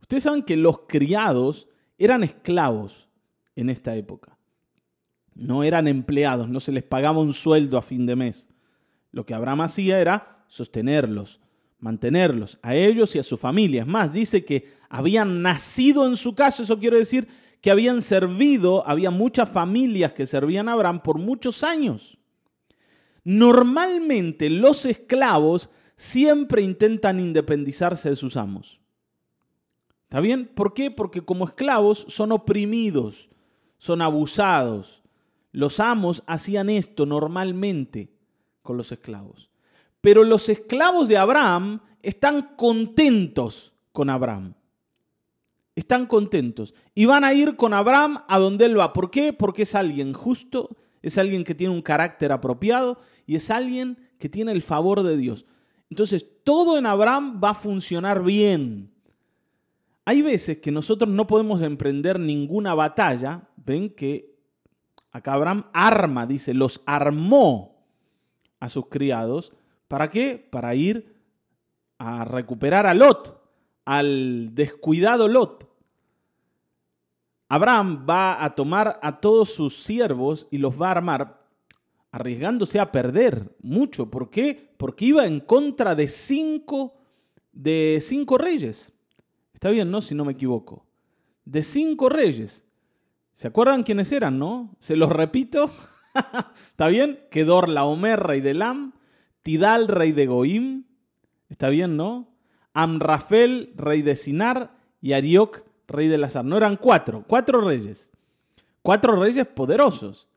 Ustedes 0.01 0.23
saben 0.23 0.43
que 0.43 0.57
los 0.57 0.87
criados 0.89 1.69
eran 1.99 2.25
esclavos 2.25 3.11
en 3.57 3.69
esta 3.69 3.95
época. 3.95 4.39
No 5.35 5.65
eran 5.65 5.87
empleados, 5.87 6.49
no 6.49 6.61
se 6.61 6.73
les 6.73 6.83
pagaba 6.83 7.19
un 7.19 7.35
sueldo 7.35 7.77
a 7.77 7.83
fin 7.83 8.07
de 8.07 8.17
mes. 8.17 8.49
Lo 9.13 9.25
que 9.25 9.35
Abraham 9.35 9.63
hacía 9.63 10.01
era 10.01 10.45
sostenerlos, 10.49 11.41
mantenerlos, 11.79 12.59
a 12.63 12.75
ellos 12.75 13.15
y 13.17 13.19
a 13.19 13.23
su 13.23 13.37
familia. 13.37 13.83
Es 13.83 13.89
más, 13.89 14.13
dice 14.13 14.45
que 14.45 14.73
habían 14.89 15.43
nacido 15.43 16.07
en 16.07 16.17
su 16.17 16.35
casa, 16.35 16.63
eso 16.63 16.79
quiere 16.79 16.99
decir 16.99 17.29
que 17.61 17.71
habían 17.71 18.03
servido, 18.03 18.87
había 18.87 19.11
muchas 19.11 19.49
familias 19.49 20.13
que 20.13 20.27
servían 20.27 20.69
a 20.69 20.73
Abraham 20.73 21.03
por 21.03 21.19
muchos 21.19 21.65
años. 21.65 22.19
Normalmente 23.25 24.51
los 24.51 24.87
esclavos 24.87 25.71
siempre 25.97 26.63
intentan 26.63 27.19
independizarse 27.19 28.11
de 28.11 28.17
sus 28.17 28.37
amos. 28.37 28.81
¿Está 30.05 30.21
bien? 30.21 30.47
¿Por 30.47 30.75
qué? 30.75 30.93
Porque 30.93 31.23
como 31.23 31.47
esclavos 31.47 32.07
son 32.09 32.31
oprimidos, 32.31 33.29
son 33.79 34.01
abusados. 34.01 35.03
Los 35.51 35.81
amos 35.81 36.23
hacían 36.27 36.71
esto 36.71 37.07
normalmente 37.07 38.16
con 38.67 38.77
los 38.77 38.93
esclavos. 38.93 39.49
Pero 40.03 40.23
los 40.23 40.51
esclavos 40.51 41.09
de 41.09 41.17
Abraham 41.17 41.81
están 42.03 42.55
contentos 42.57 43.73
con 43.93 44.11
Abraham. 44.11 44.55
Están 45.75 46.07
contentos. 46.07 46.75
Y 46.95 47.07
van 47.07 47.25
a 47.25 47.33
ir 47.33 47.57
con 47.57 47.73
Abraham 47.73 48.19
a 48.29 48.39
donde 48.39 48.67
él 48.67 48.79
va. 48.79 48.93
¿Por 48.93 49.11
qué? 49.11 49.33
Porque 49.33 49.63
es 49.63 49.75
alguien 49.75 50.13
justo, 50.13 50.77
es 51.03 51.19
alguien 51.19 51.45
que 51.45 51.55
tiene 51.55 51.75
un 51.75 51.83
carácter 51.83 52.33
apropiado 52.33 53.01
y 53.27 53.37
es 53.37 53.51
alguien 53.51 53.99
que 54.19 54.29
tiene 54.29 54.53
el 54.53 54.63
favor 54.63 55.03
de 55.03 55.17
Dios. 55.17 55.47
Entonces, 55.91 56.27
todo 56.45 56.79
en 56.79 56.87
Abraham 56.87 57.41
va 57.43 57.51
a 57.51 57.55
funcionar 57.55 58.23
bien. 58.23 58.93
Hay 60.05 60.23
veces 60.23 60.59
que 60.59 60.71
nosotros 60.71 61.11
no 61.11 61.27
podemos 61.27 61.61
emprender 61.63 62.21
ninguna 62.21 62.75
batalla. 62.75 63.49
Ven 63.57 63.91
que 63.91 64.39
acá 65.11 65.33
Abraham 65.33 65.67
arma, 65.73 66.27
dice, 66.27 66.55
los 66.55 66.81
armó 66.87 67.76
a 68.61 68.69
sus 68.69 68.87
criados 68.87 69.53
¿Para 69.89 70.09
qué? 70.09 70.47
Para 70.51 70.75
ir 70.75 71.15
a 71.99 72.25
recuperar 72.25 72.87
a 72.87 72.95
Lot, 72.95 73.41
al 73.85 74.55
descuidado 74.55 75.29
Lot. 75.29 75.67
Abraham 77.49 78.05
va 78.09 78.45
a 78.45 78.55
tomar 78.55 78.99
a 79.03 79.21
todos 79.21 79.51
sus 79.55 79.85
siervos 79.85 80.49
y 80.51 80.59
los 80.59 80.81
va 80.81 80.89
a 80.89 80.93
armar, 80.93 81.47
arriesgándose 82.11 82.81
a 82.81 82.91
perder 82.91 83.57
mucho. 83.63 84.11
¿Por 84.11 84.31
qué? 84.31 84.75
Porque 84.77 85.05
iba 85.05 85.27
en 85.27 85.39
contra 85.39 85.95
de 85.95 86.09
cinco, 86.09 86.97
de 87.53 87.99
cinco 88.03 88.37
reyes. 88.37 88.93
Está 89.55 89.71
bien, 89.71 89.91
¿no? 89.91 90.03
Si 90.03 90.15
no 90.17 90.25
me 90.25 90.33
equivoco. 90.33 90.85
De 91.45 91.63
cinco 91.63 92.09
reyes. 92.09 92.67
¿Se 93.33 93.47
acuerdan 93.47 93.85
quiénes 93.85 94.11
eran, 94.11 94.39
no? 94.39 94.75
Se 94.81 94.97
los 94.97 95.11
repito. 95.11 95.71
¿Está 96.55 96.89
bien? 96.89 97.21
Kedor 97.31 97.69
Laomer, 97.69 98.21
rey 98.21 98.41
de 98.41 98.55
Lam. 98.55 98.93
Tidal, 99.43 99.87
rey 99.89 100.11
de 100.11 100.27
Goim, 100.27 100.85
está 101.49 101.69
bien, 101.69 101.97
¿no? 101.97 102.35
Amrafel, 102.75 103.73
rey 103.77 104.03
de 104.03 104.17
Sinar, 104.17 104.73
y 105.01 105.13
Arioc, 105.13 105.63
rey 105.87 106.09
de 106.09 106.19
Lazar. 106.19 106.45
No 106.45 106.57
eran 106.57 106.77
cuatro, 106.77 107.23
cuatro 107.29 107.61
reyes. 107.61 108.11
Cuatro 108.83 109.15
reyes 109.15 109.47
poderosos. 109.47 110.29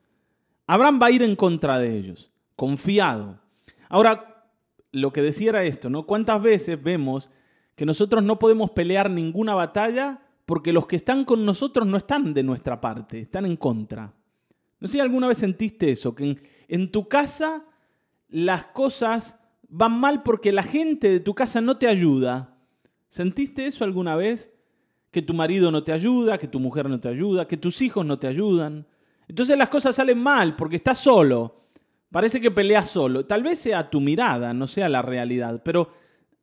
Abraham 0.68 1.00
va 1.02 1.08
a 1.08 1.12
ir 1.12 1.24
en 1.24 1.36
contra 1.36 1.80
de 1.80 1.98
ellos, 1.98 2.32
confiado. 2.56 3.40
Ahora, 3.90 4.46
lo 4.92 5.12
que 5.12 5.24
decía 5.24 5.50
era 5.50 5.64
esto, 5.64 5.90
¿no? 5.90 6.06
¿Cuántas 6.06 6.40
veces 6.42 6.82
vemos 6.82 7.32
que 7.76 7.88
nosotros 7.88 8.24
no 8.24 8.38
podemos 8.38 8.70
pelear 8.70 9.10
ninguna 9.10 9.56
batalla 9.56 10.22
porque 10.46 10.72
los 10.72 10.86
que 10.86 10.98
están 10.98 11.26
con 11.26 11.46
nosotros 11.46 11.88
no 11.88 11.98
están 11.98 12.36
de 12.36 12.44
nuestra 12.44 12.80
parte, 12.80 13.22
están 13.22 13.48
en 13.48 13.56
contra? 13.56 14.14
No 14.80 14.88
sé 14.88 14.94
si 14.94 15.00
alguna 15.00 15.28
vez 15.28 15.38
sentiste 15.38 15.92
eso, 15.92 16.16
que 16.16 16.38
en, 16.68 16.92
tu 16.92 17.08
casa 17.08 17.66
las 18.30 18.64
cosas 18.66 19.40
van 19.68 20.00
mal 20.00 20.24
porque 20.24 20.52
la 20.52 20.64
gente 20.64 21.10
de 21.10 21.20
tu 21.20 21.34
casa 21.34 21.62
no 21.62 21.78
te 21.78 21.88
ayuda. 21.88 22.58
¿Sentiste 23.10 23.66
eso 23.66 23.84
alguna 23.84 24.16
vez? 24.16 24.54
Que 25.12 25.22
tu 25.22 25.34
marido 25.34 25.72
no 25.72 25.84
te 25.84 25.92
ayuda, 25.92 26.38
que 26.38 26.48
tu 26.48 26.60
mujer 26.60 26.90
no 26.90 27.00
te 27.00 27.10
ayuda, 27.10 27.48
que 27.48 27.58
tus 27.58 27.82
hijos 27.82 28.06
no 28.06 28.20
te 28.20 28.28
ayudan. 28.28 28.88
Entonces 29.28 29.58
las 29.58 29.70
cosas 29.70 29.96
salen 29.96 30.20
mal 30.20 30.56
porque 30.56 30.78
estás 30.78 31.00
solo. 31.00 31.66
Parece 32.12 32.40
que 32.40 32.52
peleas 32.52 32.90
solo. 32.90 33.26
Tal 33.26 33.44
vez 33.44 33.60
sea 33.60 33.90
tu 33.90 34.00
mirada, 34.00 34.54
no 34.54 34.66
sea 34.66 34.88
la 34.90 35.02
realidad. 35.02 35.62
Pero 35.64 35.92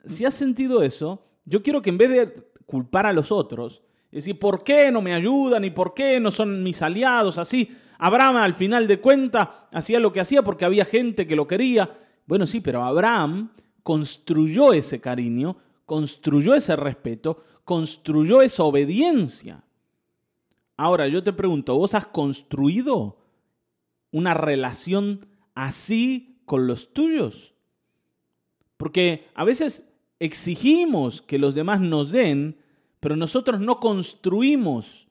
si 0.05 0.25
has 0.25 0.35
sentido 0.35 0.83
eso, 0.83 1.27
yo 1.45 1.63
quiero 1.63 1.81
que 1.81 1.91
en 1.91 1.99
vez 1.99 2.11
de 2.11 2.35
culpar 2.67 3.07
a 3.07 3.13
los 3.13 3.33
otros 3.33 3.83
decir, 4.17 4.39
¿por 4.39 4.65
qué 4.65 4.91
no 4.91 5.03
me 5.03 5.15
ayudan 5.15 5.65
y 5.65 5.71
por 5.71 5.95
qué 5.95 6.21
no 6.21 6.31
son 6.31 6.63
mis 6.63 6.83
aliados? 6.83 7.39
Así, 7.39 7.71
Abraham 7.99 8.37
al 8.37 8.55
final 8.55 8.87
de 8.87 9.01
cuentas 9.01 9.49
hacía 9.73 10.01
lo 10.01 10.13
que 10.13 10.21
hacía 10.21 10.43
porque 10.43 10.65
había 10.65 10.85
gente 10.85 11.27
que 11.27 11.37
lo 11.37 11.47
quería. 11.47 11.99
Bueno, 12.27 12.47
sí, 12.47 12.61
pero 12.61 12.85
Abraham 12.85 13.51
construyó 13.83 14.73
ese 14.73 15.01
cariño, 15.01 15.57
construyó 15.85 16.55
ese 16.55 16.77
respeto, 16.77 17.43
construyó 17.65 18.43
esa 18.43 18.65
obediencia. 18.65 19.65
Ahora, 20.77 21.09
yo 21.09 21.23
te 21.23 21.33
pregunto, 21.33 21.77
¿vos 21.77 21.95
has 21.95 22.07
construido 22.07 23.19
una 24.11 24.35
relación 24.35 25.27
así 25.55 26.41
con 26.45 26.67
los 26.67 26.93
tuyos? 26.93 27.55
Porque 28.77 29.29
a 29.35 29.45
veces 29.45 29.93
exigimos 30.19 31.23
que 31.23 31.39
los 31.39 31.55
demás 31.55 31.81
nos 31.81 32.11
den, 32.11 32.59
pero 33.01 33.17
nosotros 33.17 33.61
no 33.61 33.81
construimos 33.81 35.09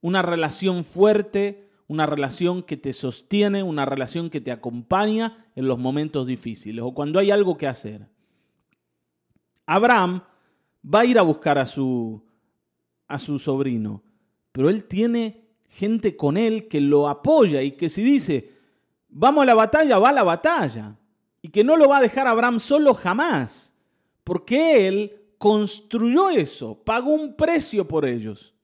una 0.00 0.22
relación 0.22 0.84
fuerte, 0.84 1.67
una 1.88 2.06
relación 2.06 2.62
que 2.62 2.76
te 2.76 2.92
sostiene, 2.92 3.62
una 3.62 3.86
relación 3.86 4.30
que 4.30 4.40
te 4.40 4.52
acompaña 4.52 5.46
en 5.56 5.66
los 5.66 5.78
momentos 5.78 6.26
difíciles 6.26 6.84
o 6.84 6.92
cuando 6.92 7.18
hay 7.18 7.30
algo 7.30 7.56
que 7.56 7.66
hacer. 7.66 8.06
Abraham 9.66 10.22
va 10.84 11.00
a 11.00 11.04
ir 11.06 11.18
a 11.18 11.22
buscar 11.22 11.58
a 11.58 11.66
su, 11.66 12.22
a 13.08 13.18
su 13.18 13.38
sobrino, 13.38 14.02
pero 14.52 14.68
él 14.68 14.84
tiene 14.84 15.48
gente 15.68 16.16
con 16.16 16.36
él 16.36 16.68
que 16.68 16.80
lo 16.80 17.08
apoya 17.08 17.62
y 17.62 17.72
que 17.72 17.88
si 17.88 18.02
dice, 18.02 18.52
vamos 19.08 19.42
a 19.42 19.46
la 19.46 19.54
batalla, 19.54 19.98
va 19.98 20.10
a 20.10 20.12
la 20.12 20.22
batalla. 20.22 20.96
Y 21.40 21.48
que 21.50 21.64
no 21.64 21.76
lo 21.76 21.88
va 21.88 21.98
a 21.98 22.02
dejar 22.02 22.26
Abraham 22.26 22.58
solo 22.58 22.92
jamás, 22.92 23.72
porque 24.24 24.88
él 24.88 25.18
construyó 25.38 26.30
eso, 26.30 26.82
pagó 26.84 27.12
un 27.12 27.34
precio 27.34 27.86
por 27.86 28.04
ellos. 28.04 28.54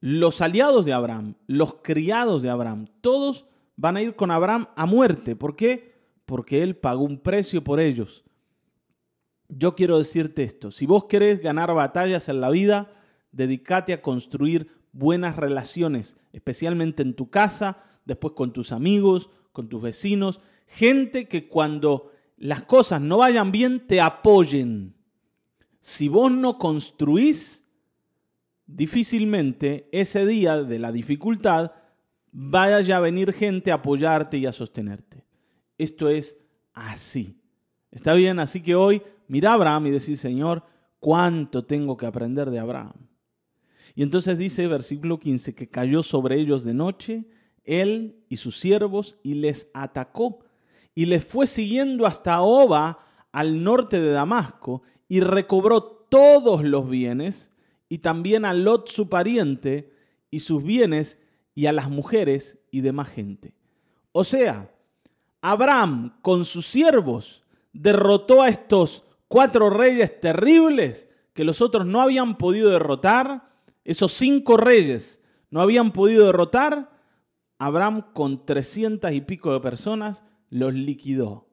Los 0.00 0.40
aliados 0.40 0.86
de 0.86 0.92
Abraham, 0.92 1.34
los 1.46 1.76
criados 1.82 2.42
de 2.42 2.50
Abraham, 2.50 2.86
todos 3.00 3.46
van 3.76 3.96
a 3.96 4.02
ir 4.02 4.14
con 4.14 4.30
Abraham 4.30 4.68
a 4.76 4.86
muerte. 4.86 5.34
¿Por 5.34 5.56
qué? 5.56 5.94
Porque 6.24 6.62
él 6.62 6.76
pagó 6.76 7.04
un 7.04 7.18
precio 7.18 7.64
por 7.64 7.80
ellos. 7.80 8.24
Yo 9.48 9.74
quiero 9.74 9.98
decirte 9.98 10.42
esto, 10.42 10.70
si 10.70 10.84
vos 10.84 11.04
querés 11.04 11.40
ganar 11.40 11.72
batallas 11.72 12.28
en 12.28 12.40
la 12.40 12.50
vida, 12.50 12.92
dedícate 13.32 13.92
a 13.92 14.02
construir 14.02 14.70
buenas 14.92 15.36
relaciones, 15.36 16.18
especialmente 16.32 17.02
en 17.02 17.14
tu 17.14 17.30
casa, 17.30 17.82
después 18.04 18.34
con 18.34 18.52
tus 18.52 18.72
amigos, 18.72 19.30
con 19.52 19.68
tus 19.68 19.80
vecinos, 19.80 20.40
gente 20.66 21.28
que 21.28 21.48
cuando 21.48 22.12
las 22.36 22.62
cosas 22.62 23.00
no 23.00 23.18
vayan 23.18 23.50
bien 23.50 23.86
te 23.86 24.00
apoyen. 24.00 24.94
Si 25.80 26.08
vos 26.08 26.30
no 26.30 26.58
construís, 26.58 27.64
difícilmente 28.68 29.88
ese 29.90 30.24
día 30.26 30.62
de 30.62 30.78
la 30.78 30.92
dificultad 30.92 31.72
vaya 32.30 32.96
a 32.96 33.00
venir 33.00 33.32
gente 33.32 33.72
a 33.72 33.76
apoyarte 33.76 34.38
y 34.38 34.46
a 34.46 34.52
sostenerte. 34.52 35.24
Esto 35.78 36.08
es 36.08 36.38
así. 36.74 37.40
¿Está 37.90 38.14
bien? 38.14 38.38
Así 38.38 38.62
que 38.62 38.76
hoy 38.76 39.02
mira 39.26 39.50
a 39.50 39.54
Abraham 39.54 39.88
y 39.88 39.90
decir, 39.90 40.16
Señor, 40.16 40.62
¿cuánto 41.00 41.64
tengo 41.64 41.96
que 41.96 42.06
aprender 42.06 42.50
de 42.50 42.58
Abraham? 42.58 43.08
Y 43.94 44.02
entonces 44.02 44.38
dice 44.38 44.68
versículo 44.68 45.18
15 45.18 45.54
que 45.54 45.68
cayó 45.68 46.02
sobre 46.02 46.36
ellos 46.36 46.62
de 46.62 46.74
noche, 46.74 47.24
él 47.64 48.22
y 48.28 48.36
sus 48.36 48.58
siervos, 48.58 49.16
y 49.22 49.34
les 49.34 49.68
atacó, 49.74 50.40
y 50.94 51.06
les 51.06 51.24
fue 51.24 51.46
siguiendo 51.46 52.06
hasta 52.06 52.40
Oba, 52.42 52.98
al 53.32 53.62
norte 53.62 54.00
de 54.00 54.10
Damasco, 54.10 54.82
y 55.08 55.20
recobró 55.20 55.82
todos 55.82 56.62
los 56.62 56.88
bienes, 56.88 57.50
y 57.88 57.98
también 57.98 58.44
a 58.44 58.52
Lot 58.52 58.88
su 58.88 59.08
pariente, 59.08 59.92
y 60.30 60.40
sus 60.40 60.62
bienes, 60.62 61.18
y 61.54 61.66
a 61.66 61.72
las 61.72 61.88
mujeres 61.88 62.58
y 62.70 62.82
demás 62.82 63.08
gente. 63.08 63.54
O 64.12 64.24
sea, 64.24 64.70
Abraham 65.40 66.16
con 66.22 66.44
sus 66.44 66.66
siervos 66.66 67.44
derrotó 67.72 68.42
a 68.42 68.48
estos 68.48 69.04
cuatro 69.28 69.70
reyes 69.70 70.20
terribles 70.20 71.08
que 71.34 71.44
los 71.44 71.62
otros 71.62 71.86
no 71.86 72.02
habían 72.02 72.36
podido 72.36 72.70
derrotar, 72.70 73.48
esos 73.84 74.12
cinco 74.12 74.56
reyes 74.56 75.22
no 75.50 75.60
habían 75.60 75.92
podido 75.92 76.26
derrotar, 76.26 76.90
Abraham 77.58 78.06
con 78.12 78.44
trescientas 78.44 79.12
y 79.14 79.20
pico 79.20 79.52
de 79.52 79.60
personas 79.60 80.24
los 80.50 80.74
liquidó. 80.74 81.48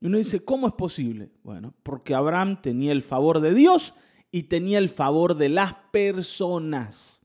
Y 0.00 0.06
uno 0.06 0.18
dice, 0.18 0.44
¿cómo 0.44 0.66
es 0.66 0.74
posible? 0.74 1.30
Bueno, 1.42 1.74
porque 1.82 2.14
Abraham 2.14 2.60
tenía 2.60 2.92
el 2.92 3.02
favor 3.02 3.40
de 3.40 3.54
Dios 3.54 3.94
y 4.32 4.44
tenía 4.44 4.78
el 4.78 4.88
favor 4.88 5.36
de 5.36 5.50
las 5.50 5.74
personas. 5.92 7.22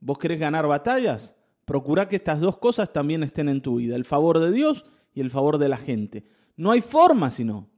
¿Vos 0.00 0.18
querés 0.18 0.40
ganar 0.40 0.66
batallas? 0.66 1.34
Procura 1.64 2.08
que 2.08 2.16
estas 2.16 2.40
dos 2.40 2.58
cosas 2.58 2.92
también 2.92 3.22
estén 3.22 3.48
en 3.48 3.62
tu 3.62 3.76
vida, 3.76 3.96
el 3.96 4.04
favor 4.04 4.40
de 4.40 4.52
Dios 4.52 4.84
y 5.14 5.20
el 5.20 5.30
favor 5.30 5.56
de 5.56 5.68
la 5.68 5.78
gente. 5.78 6.24
No 6.56 6.72
hay 6.72 6.80
forma 6.80 7.30
sino. 7.30 7.70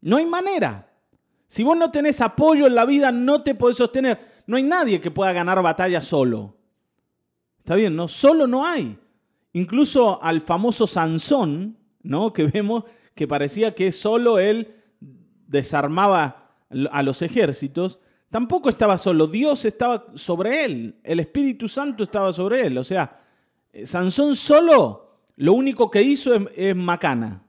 No 0.00 0.16
hay 0.16 0.24
manera. 0.24 0.90
Si 1.46 1.64
vos 1.64 1.76
no 1.76 1.90
tenés 1.90 2.20
apoyo 2.20 2.66
en 2.66 2.76
la 2.76 2.86
vida, 2.86 3.10
no 3.12 3.42
te 3.42 3.54
podés 3.56 3.76
sostener. 3.76 4.42
No 4.46 4.56
hay 4.56 4.62
nadie 4.62 5.00
que 5.00 5.10
pueda 5.10 5.32
ganar 5.32 5.60
batalla 5.62 6.00
solo. 6.00 6.56
Está 7.58 7.74
bien, 7.74 7.94
¿no? 7.96 8.08
Solo 8.08 8.46
no 8.46 8.64
hay. 8.64 8.98
Incluso 9.52 10.22
al 10.22 10.40
famoso 10.40 10.86
Sansón, 10.86 11.76
¿no? 12.02 12.32
Que 12.32 12.44
vemos 12.44 12.84
que 13.14 13.26
parecía 13.26 13.74
que 13.74 13.92
solo 13.92 14.38
él 14.38 14.76
desarmaba 15.46 16.49
a 16.90 17.02
los 17.02 17.22
ejércitos, 17.22 17.98
tampoco 18.30 18.68
estaba 18.68 18.96
solo. 18.98 19.26
Dios 19.26 19.64
estaba 19.64 20.06
sobre 20.14 20.64
él. 20.64 20.96
El 21.02 21.20
Espíritu 21.20 21.68
Santo 21.68 22.02
estaba 22.02 22.32
sobre 22.32 22.66
él. 22.66 22.78
O 22.78 22.84
sea, 22.84 23.20
Sansón 23.84 24.36
solo 24.36 25.18
lo 25.36 25.52
único 25.54 25.90
que 25.90 26.02
hizo 26.02 26.34
es, 26.34 26.42
es 26.56 26.76
macana. 26.76 27.42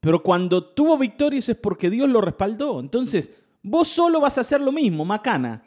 Pero 0.00 0.22
cuando 0.22 0.64
tuvo 0.64 0.96
victorias 0.98 1.48
es 1.48 1.56
porque 1.56 1.90
Dios 1.90 2.08
lo 2.08 2.20
respaldó. 2.20 2.80
Entonces, 2.80 3.32
vos 3.62 3.88
solo 3.88 4.20
vas 4.20 4.38
a 4.38 4.42
hacer 4.42 4.60
lo 4.60 4.72
mismo, 4.72 5.04
macana. 5.04 5.62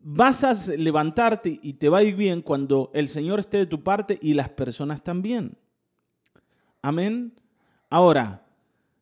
Vas 0.00 0.44
a 0.44 0.54
levantarte 0.76 1.58
y 1.60 1.74
te 1.74 1.88
va 1.88 1.98
a 1.98 2.02
ir 2.04 2.14
bien 2.14 2.40
cuando 2.40 2.90
el 2.94 3.08
Señor 3.08 3.40
esté 3.40 3.58
de 3.58 3.66
tu 3.66 3.82
parte 3.82 4.18
y 4.22 4.34
las 4.34 4.48
personas 4.48 5.02
también. 5.02 5.58
Amén. 6.82 7.34
Ahora, 7.90 8.46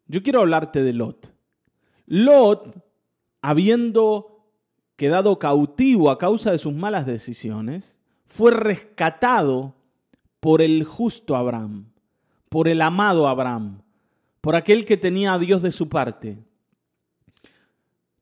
yo 0.06 0.22
quiero 0.22 0.40
hablarte 0.40 0.82
de 0.82 0.92
Lot. 0.94 1.35
Lot, 2.06 2.82
habiendo 3.42 4.48
quedado 4.96 5.38
cautivo 5.38 6.10
a 6.10 6.18
causa 6.18 6.52
de 6.52 6.58
sus 6.58 6.72
malas 6.72 7.06
decisiones, 7.06 7.98
fue 8.26 8.50
rescatado 8.50 9.74
por 10.40 10.62
el 10.62 10.84
justo 10.84 11.36
Abraham, 11.36 11.92
por 12.48 12.68
el 12.68 12.80
amado 12.80 13.28
Abraham 13.28 13.82
por 14.46 14.54
aquel 14.54 14.84
que 14.84 14.96
tenía 14.96 15.32
a 15.32 15.40
Dios 15.40 15.60
de 15.60 15.72
su 15.72 15.88
parte. 15.88 16.38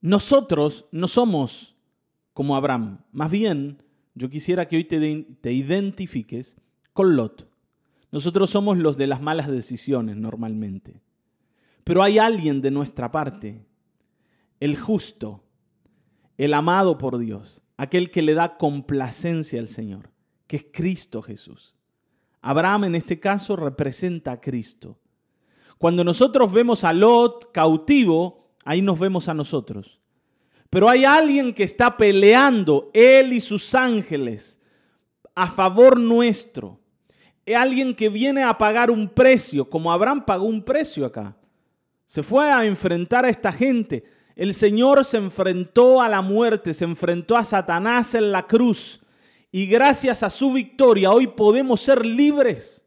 Nosotros 0.01 0.87
no 0.91 1.07
somos 1.07 1.77
como 2.33 2.57
Abraham, 2.57 3.01
más 3.13 3.31
bien 3.31 3.83
yo 4.15 4.31
quisiera 4.31 4.67
que 4.67 4.77
hoy 4.77 4.85
te, 4.85 5.53
identifiques 5.53 6.57
con 6.95 7.15
Lot. 7.15 7.47
Nosotros 8.11 8.49
somos 8.49 8.79
los 8.79 8.97
de 8.97 9.07
las 9.07 9.21
malas 9.21 9.49
decisiones 9.49 10.17
normalmente. 10.17 11.03
Pero 11.85 12.03
hay 12.03 12.17
alguien 12.17 12.63
de 12.63 12.71
nuestra 12.71 13.13
parte, 13.13 13.67
el 14.65 14.79
justo, 14.79 15.45
el 16.39 16.55
amado 16.55 16.97
por 16.97 17.19
Dios, 17.19 17.61
aquel 17.77 18.11
que 18.11 18.23
le 18.23 18.33
da 18.33 18.57
complacencia 18.57 19.61
al 19.61 19.69
Señor, 19.69 20.11
que 20.47 20.57
es 20.57 20.67
Cristo 20.73 21.21
Jesús. 21.21 21.75
Abraham 22.41 22.85
en 22.85 22.95
este 22.95 23.21
caso 23.21 23.57
representa 23.57 24.33
a 24.33 24.41
Cristo. 24.41 24.99
Cuando 25.77 26.03
nosotros 26.03 26.51
vemos 26.51 26.83
a 26.83 26.95
Lot 26.95 27.53
cautivo, 27.53 28.55
ahí 28.65 28.81
nos 28.81 28.99
vemos 28.99 29.29
a 29.29 29.35
nosotros. 29.35 30.01
Pero 30.71 30.89
hay 30.89 31.05
alguien 31.05 31.53
que 31.53 31.65
está 31.65 31.99
peleando, 31.99 32.91
él 32.95 33.35
y 33.35 33.43
sus 33.43 33.75
ángeles, 33.75 34.63
a 35.35 35.47
favor 35.51 36.01
nuestro. 36.01 36.81
Hay 37.47 37.53
alguien 37.53 37.95
que 37.95 38.09
viene 38.09 38.43
a 38.43 38.57
pagar 38.57 38.91
un 38.91 39.11
precio, 39.11 39.69
como 39.69 39.93
Abraham 39.93 40.25
pagó 40.25 40.47
un 40.47 40.63
precio 40.63 41.05
acá. 41.05 41.37
Se 42.07 42.23
fue 42.23 42.51
a 42.51 42.65
enfrentar 42.65 43.27
a 43.27 43.29
esta 43.29 43.53
gente. 43.53 44.15
El 44.37 44.53
Señor 44.53 45.05
se 45.05 45.17
enfrentó 45.17 46.03
a 46.03 46.09
la 46.09 46.21
muerte, 46.21 46.75
se 46.75 46.85
enfrentó 46.85 47.37
a 47.37 47.45
Satanás 47.45 48.15
en 48.15 48.33
la 48.33 48.47
cruz. 48.47 49.01
Y 49.53 49.67
gracias 49.67 50.25
a 50.25 50.31
su 50.31 50.53
victoria 50.53 51.13
hoy 51.13 51.29
podemos 51.29 51.81
ser 51.81 52.05
libres. 52.05 52.83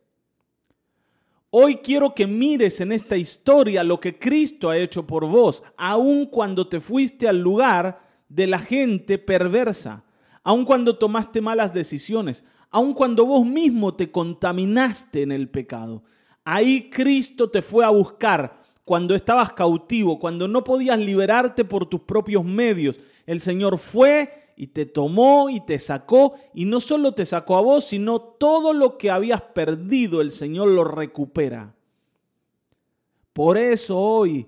Hoy 1.50 1.78
quiero 1.78 2.14
que 2.14 2.28
mires 2.28 2.82
en 2.82 2.92
esta 2.92 3.16
historia 3.16 3.84
lo 3.84 4.02
que 4.02 4.20
Cristo 4.20 4.70
ha 4.70 4.78
hecho 4.78 5.08
por 5.08 5.26
vos, 5.26 5.64
aun 5.78 6.26
cuando 6.26 6.68
te 6.68 6.82
fuiste 6.82 7.26
al 7.28 7.40
lugar 7.40 8.02
de 8.28 8.48
la 8.48 8.60
gente 8.60 9.18
perversa, 9.18 10.04
aun 10.44 10.66
cuando 10.66 10.98
tomaste 10.98 11.40
malas 11.40 11.74
decisiones, 11.74 12.44
aun 12.70 12.94
cuando 12.94 13.26
vos 13.26 13.46
mismo 13.46 13.96
te 13.96 14.12
contaminaste 14.12 15.22
en 15.22 15.32
el 15.32 15.50
pecado. 15.50 16.04
Ahí 16.44 16.90
Cristo 16.90 17.50
te 17.50 17.62
fue 17.62 17.86
a 17.86 17.90
buscar 17.90 18.60
cuando 18.88 19.16
estabas 19.16 19.52
cautivo, 19.52 20.18
cuando 20.18 20.48
no 20.48 20.64
podías 20.64 20.98
liberarte 20.98 21.66
por 21.66 21.88
tus 21.88 22.00
propios 22.00 22.46
medios. 22.46 22.98
El 23.26 23.42
Señor 23.42 23.78
fue 23.80 24.54
y 24.56 24.68
te 24.68 24.86
tomó 24.86 25.50
y 25.50 25.60
te 25.60 25.78
sacó, 25.78 26.36
y 26.54 26.64
no 26.64 26.80
solo 26.80 27.12
te 27.12 27.26
sacó 27.26 27.58
a 27.58 27.62
vos, 27.62 27.84
sino 27.84 28.22
todo 28.22 28.72
lo 28.72 28.98
que 28.98 29.12
habías 29.12 29.42
perdido, 29.42 30.22
el 30.22 30.32
Señor 30.32 30.70
lo 30.70 30.86
recupera. 30.86 31.76
Por 33.34 33.58
eso 33.58 34.00
hoy 34.00 34.48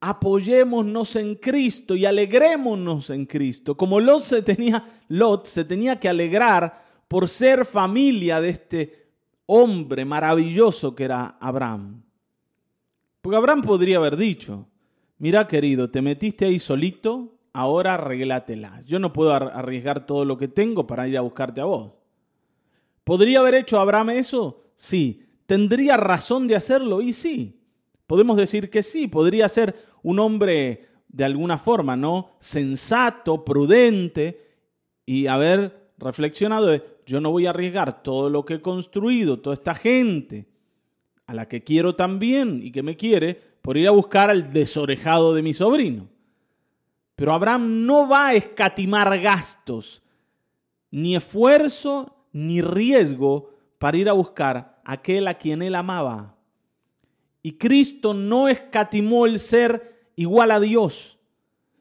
apoyémonos 0.00 1.14
en 1.14 1.36
Cristo 1.36 1.94
y 1.94 2.06
alegrémonos 2.06 3.10
en 3.10 3.24
Cristo. 3.24 3.76
Como 3.76 4.00
Lot 4.00 4.22
se 4.24 4.42
tenía, 4.42 4.84
Lot 5.06 5.46
se 5.46 5.64
tenía 5.64 6.00
que 6.00 6.08
alegrar 6.08 7.04
por 7.06 7.28
ser 7.28 7.64
familia 7.64 8.40
de 8.40 8.48
este 8.48 9.06
hombre 9.46 10.04
maravilloso 10.04 10.96
que 10.96 11.04
era 11.04 11.36
Abraham. 11.38 12.02
Porque 13.26 13.38
Abraham 13.38 13.62
podría 13.62 13.96
haber 13.96 14.16
dicho, 14.16 14.68
mira 15.18 15.48
querido, 15.48 15.90
te 15.90 16.00
metiste 16.00 16.44
ahí 16.44 16.60
solito, 16.60 17.40
ahora 17.52 17.94
arreglatela. 17.94 18.84
Yo 18.86 19.00
no 19.00 19.12
puedo 19.12 19.32
arriesgar 19.32 20.06
todo 20.06 20.24
lo 20.24 20.38
que 20.38 20.46
tengo 20.46 20.86
para 20.86 21.08
ir 21.08 21.18
a 21.18 21.22
buscarte 21.22 21.60
a 21.60 21.64
vos. 21.64 21.94
¿Podría 23.02 23.40
haber 23.40 23.56
hecho 23.56 23.80
Abraham 23.80 24.10
eso? 24.10 24.70
Sí. 24.76 25.24
¿Tendría 25.44 25.96
razón 25.96 26.46
de 26.46 26.54
hacerlo? 26.54 27.02
Y 27.02 27.12
sí. 27.12 27.64
Podemos 28.06 28.36
decir 28.36 28.70
que 28.70 28.84
sí. 28.84 29.08
Podría 29.08 29.48
ser 29.48 29.74
un 30.04 30.20
hombre 30.20 30.86
de 31.08 31.24
alguna 31.24 31.58
forma, 31.58 31.96
¿no? 31.96 32.30
Sensato, 32.38 33.44
prudente 33.44 34.40
y 35.04 35.26
haber 35.26 35.90
reflexionado 35.98 36.80
yo 37.04 37.20
no 37.20 37.32
voy 37.32 37.46
a 37.46 37.50
arriesgar 37.50 38.04
todo 38.04 38.30
lo 38.30 38.44
que 38.44 38.54
he 38.54 38.62
construido, 38.62 39.40
toda 39.40 39.54
esta 39.54 39.74
gente 39.74 40.46
a 41.26 41.34
la 41.34 41.48
que 41.48 41.64
quiero 41.64 41.96
también 41.96 42.60
y 42.62 42.70
que 42.70 42.82
me 42.82 42.96
quiere, 42.96 43.40
por 43.62 43.76
ir 43.76 43.88
a 43.88 43.92
buscar 43.92 44.30
al 44.30 44.52
desorejado 44.52 45.34
de 45.34 45.42
mi 45.42 45.52
sobrino. 45.52 46.08
Pero 47.16 47.32
Abraham 47.32 47.84
no 47.84 48.08
va 48.08 48.28
a 48.28 48.34
escatimar 48.34 49.18
gastos, 49.20 50.02
ni 50.90 51.16
esfuerzo, 51.16 52.14
ni 52.32 52.60
riesgo 52.60 53.50
para 53.78 53.96
ir 53.96 54.08
a 54.08 54.12
buscar 54.12 54.80
a 54.84 54.92
aquel 54.92 55.26
a 55.26 55.34
quien 55.34 55.62
él 55.62 55.74
amaba. 55.74 56.36
Y 57.42 57.52
Cristo 57.52 58.14
no 58.14 58.48
escatimó 58.48 59.26
el 59.26 59.38
ser 59.38 60.10
igual 60.16 60.50
a 60.50 60.60
Dios, 60.60 61.18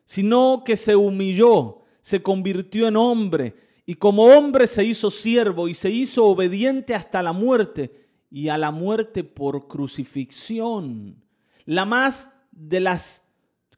sino 0.05 0.63
que 0.65 0.75
se 0.75 0.95
humilló, 0.95 1.81
se 2.01 2.21
convirtió 2.21 2.87
en 2.87 2.95
hombre 2.95 3.55
y 3.85 3.95
como 3.95 4.25
hombre 4.25 4.67
se 4.67 4.83
hizo 4.83 5.11
siervo 5.11 5.67
y 5.67 5.73
se 5.73 5.89
hizo 5.89 6.25
obediente 6.25 6.95
hasta 6.95 7.21
la 7.21 7.33
muerte 7.33 8.04
y 8.35 8.49
a 8.49 8.57
la 8.57 8.71
muerte 8.71 9.23
por 9.23 9.69
crucifixión. 9.69 11.23
La 11.63 11.85
más 11.85 12.33
de 12.51 12.81
las 12.81 13.23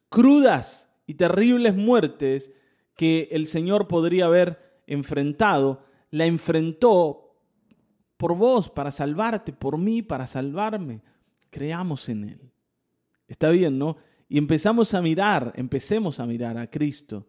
crudas 0.08 0.92
y 1.06 1.14
terribles 1.14 1.76
muertes 1.76 2.52
que 2.96 3.28
el 3.30 3.46
Señor 3.46 3.86
podría 3.86 4.26
haber 4.26 4.80
enfrentado, 4.88 5.84
la 6.10 6.26
enfrentó 6.26 7.36
por 8.16 8.36
vos 8.36 8.68
para 8.68 8.90
salvarte, 8.90 9.52
por 9.52 9.78
mí 9.78 10.02
para 10.02 10.26
salvarme. 10.26 11.02
Creamos 11.50 12.08
en 12.08 12.24
Él. 12.24 12.40
Está 13.28 13.50
bien, 13.50 13.78
¿no? 13.78 13.96
Y 14.28 14.38
empezamos 14.38 14.92
a 14.92 15.00
mirar, 15.00 15.52
empecemos 15.54 16.18
a 16.18 16.26
mirar 16.26 16.58
a 16.58 16.68
Cristo. 16.68 17.28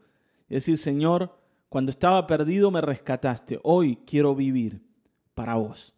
Y 0.50 0.56
decir, 0.56 0.80
Señor, 0.80 1.40
cuando 1.70 1.92
estaba 1.92 2.26
perdido 2.26 2.72
me 2.72 2.82
rescataste, 2.82 3.60
hoy 3.62 4.00
quiero 4.08 4.34
vivir 4.34 4.82
para 5.36 5.54
vos. 5.54 5.94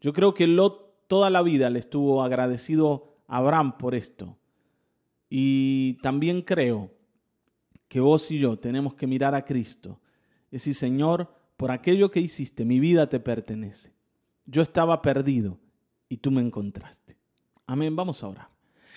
Yo 0.00 0.12
creo 0.12 0.34
que 0.34 0.46
Lot 0.46 0.86
toda 1.06 1.30
la 1.30 1.42
vida 1.42 1.70
le 1.70 1.78
estuvo 1.78 2.22
agradecido 2.22 3.16
a 3.28 3.38
Abraham 3.38 3.78
por 3.78 3.94
esto. 3.94 4.36
Y 5.28 5.94
también 6.02 6.42
creo 6.42 6.92
que 7.88 8.00
vos 8.00 8.30
y 8.30 8.38
yo 8.38 8.58
tenemos 8.58 8.94
que 8.94 9.06
mirar 9.06 9.34
a 9.34 9.44
Cristo. 9.44 10.00
Es 10.46 10.62
decir, 10.62 10.74
Señor, 10.74 11.32
por 11.56 11.70
aquello 11.70 12.10
que 12.10 12.20
hiciste, 12.20 12.64
mi 12.64 12.80
vida 12.80 13.08
te 13.08 13.20
pertenece. 13.20 13.94
Yo 14.44 14.62
estaba 14.62 15.02
perdido 15.02 15.58
y 16.08 16.18
tú 16.18 16.30
me 16.30 16.40
encontraste. 16.40 17.16
Amén, 17.66 17.96
vamos 17.96 18.22
a 18.22 18.28
orar. 18.28 18.48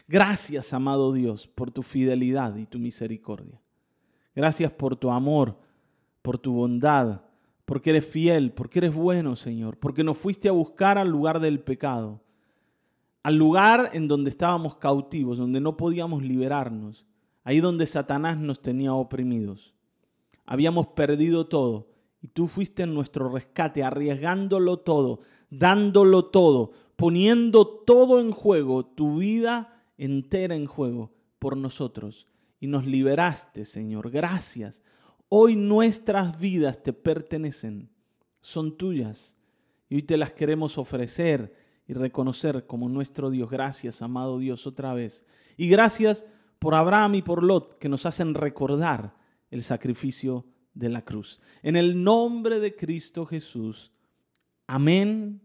Gracias, 0.07 0.73
amado 0.73 1.13
Dios, 1.13 1.47
por 1.47 1.71
tu 1.71 1.83
fidelidad 1.83 2.55
y 2.55 2.65
tu 2.65 2.79
misericordia. 2.79 3.61
Gracias 4.35 4.71
por 4.71 4.95
tu 4.95 5.11
amor, 5.11 5.59
por 6.21 6.37
tu 6.37 6.53
bondad, 6.53 7.21
porque 7.69 7.91
eres 7.91 8.07
fiel, 8.07 8.51
porque 8.51 8.79
eres 8.79 8.95
bueno, 8.95 9.35
Señor, 9.35 9.77
porque 9.77 10.03
nos 10.03 10.17
fuiste 10.17 10.49
a 10.49 10.53
buscar 10.53 10.97
al 10.97 11.09
lugar 11.09 11.39
del 11.39 11.59
pecado, 11.59 12.19
al 13.21 13.35
lugar 13.35 13.91
en 13.93 14.07
donde 14.07 14.31
estábamos 14.31 14.77
cautivos, 14.77 15.37
donde 15.37 15.61
no 15.61 15.77
podíamos 15.77 16.23
liberarnos 16.23 17.05
ahí 17.43 17.59
donde 17.59 17.85
Satanás 17.85 18.39
nos 18.39 18.63
tenía 18.63 18.95
oprimidos. 18.95 19.75
Habíamos 20.47 20.87
perdido 20.87 21.45
todo 21.45 21.91
y 22.23 22.29
tú 22.29 22.47
fuiste 22.47 22.81
en 22.81 22.95
nuestro 22.95 23.29
rescate, 23.29 23.83
arriesgándolo 23.83 24.77
todo, 24.77 25.19
dándolo 25.51 26.25
todo, 26.25 26.71
poniendo 26.95 27.67
todo 27.67 28.19
en 28.19 28.31
juego, 28.31 28.83
tu 28.83 29.19
vida 29.19 29.83
entera 29.99 30.55
en 30.55 30.65
juego 30.65 31.11
por 31.37 31.55
nosotros. 31.55 32.27
Y 32.59 32.65
nos 32.65 32.87
liberaste, 32.87 33.63
Señor. 33.63 34.09
Gracias. 34.09 34.81
Hoy 35.29 35.55
nuestras 35.55 36.39
vidas 36.39 36.81
te 36.81 36.91
pertenecen, 36.91 37.91
son 38.41 38.75
tuyas. 38.77 39.37
Y 39.87 39.95
hoy 39.95 40.03
te 40.03 40.17
las 40.17 40.31
queremos 40.31 40.77
ofrecer 40.77 41.53
y 41.87 41.93
reconocer 41.93 42.65
como 42.65 42.89
nuestro 42.89 43.29
Dios. 43.29 43.49
Gracias, 43.49 44.01
amado 44.01 44.39
Dios, 44.39 44.65
otra 44.65 44.93
vez. 44.93 45.25
Y 45.55 45.69
gracias 45.69 46.25
por 46.57 46.73
Abraham 46.73 47.15
y 47.15 47.21
por 47.21 47.43
Lot 47.43 47.77
que 47.77 47.89
nos 47.89 48.05
hacen 48.05 48.33
recordar 48.33 49.15
el 49.51 49.61
sacrificio 49.61 50.45
de 50.73 50.89
la 50.89 51.03
cruz. 51.03 51.41
En 51.61 51.75
el 51.75 52.03
nombre 52.03 52.59
de 52.59 52.75
Cristo 52.75 53.25
Jesús. 53.25 53.91
Amén, 54.67 55.41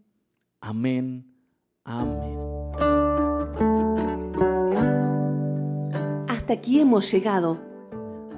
amén, 0.61 1.31
amén. 1.83 2.45
Hasta 6.27 6.53
aquí 6.53 6.79
hemos 6.79 7.11
llegado. 7.11 7.64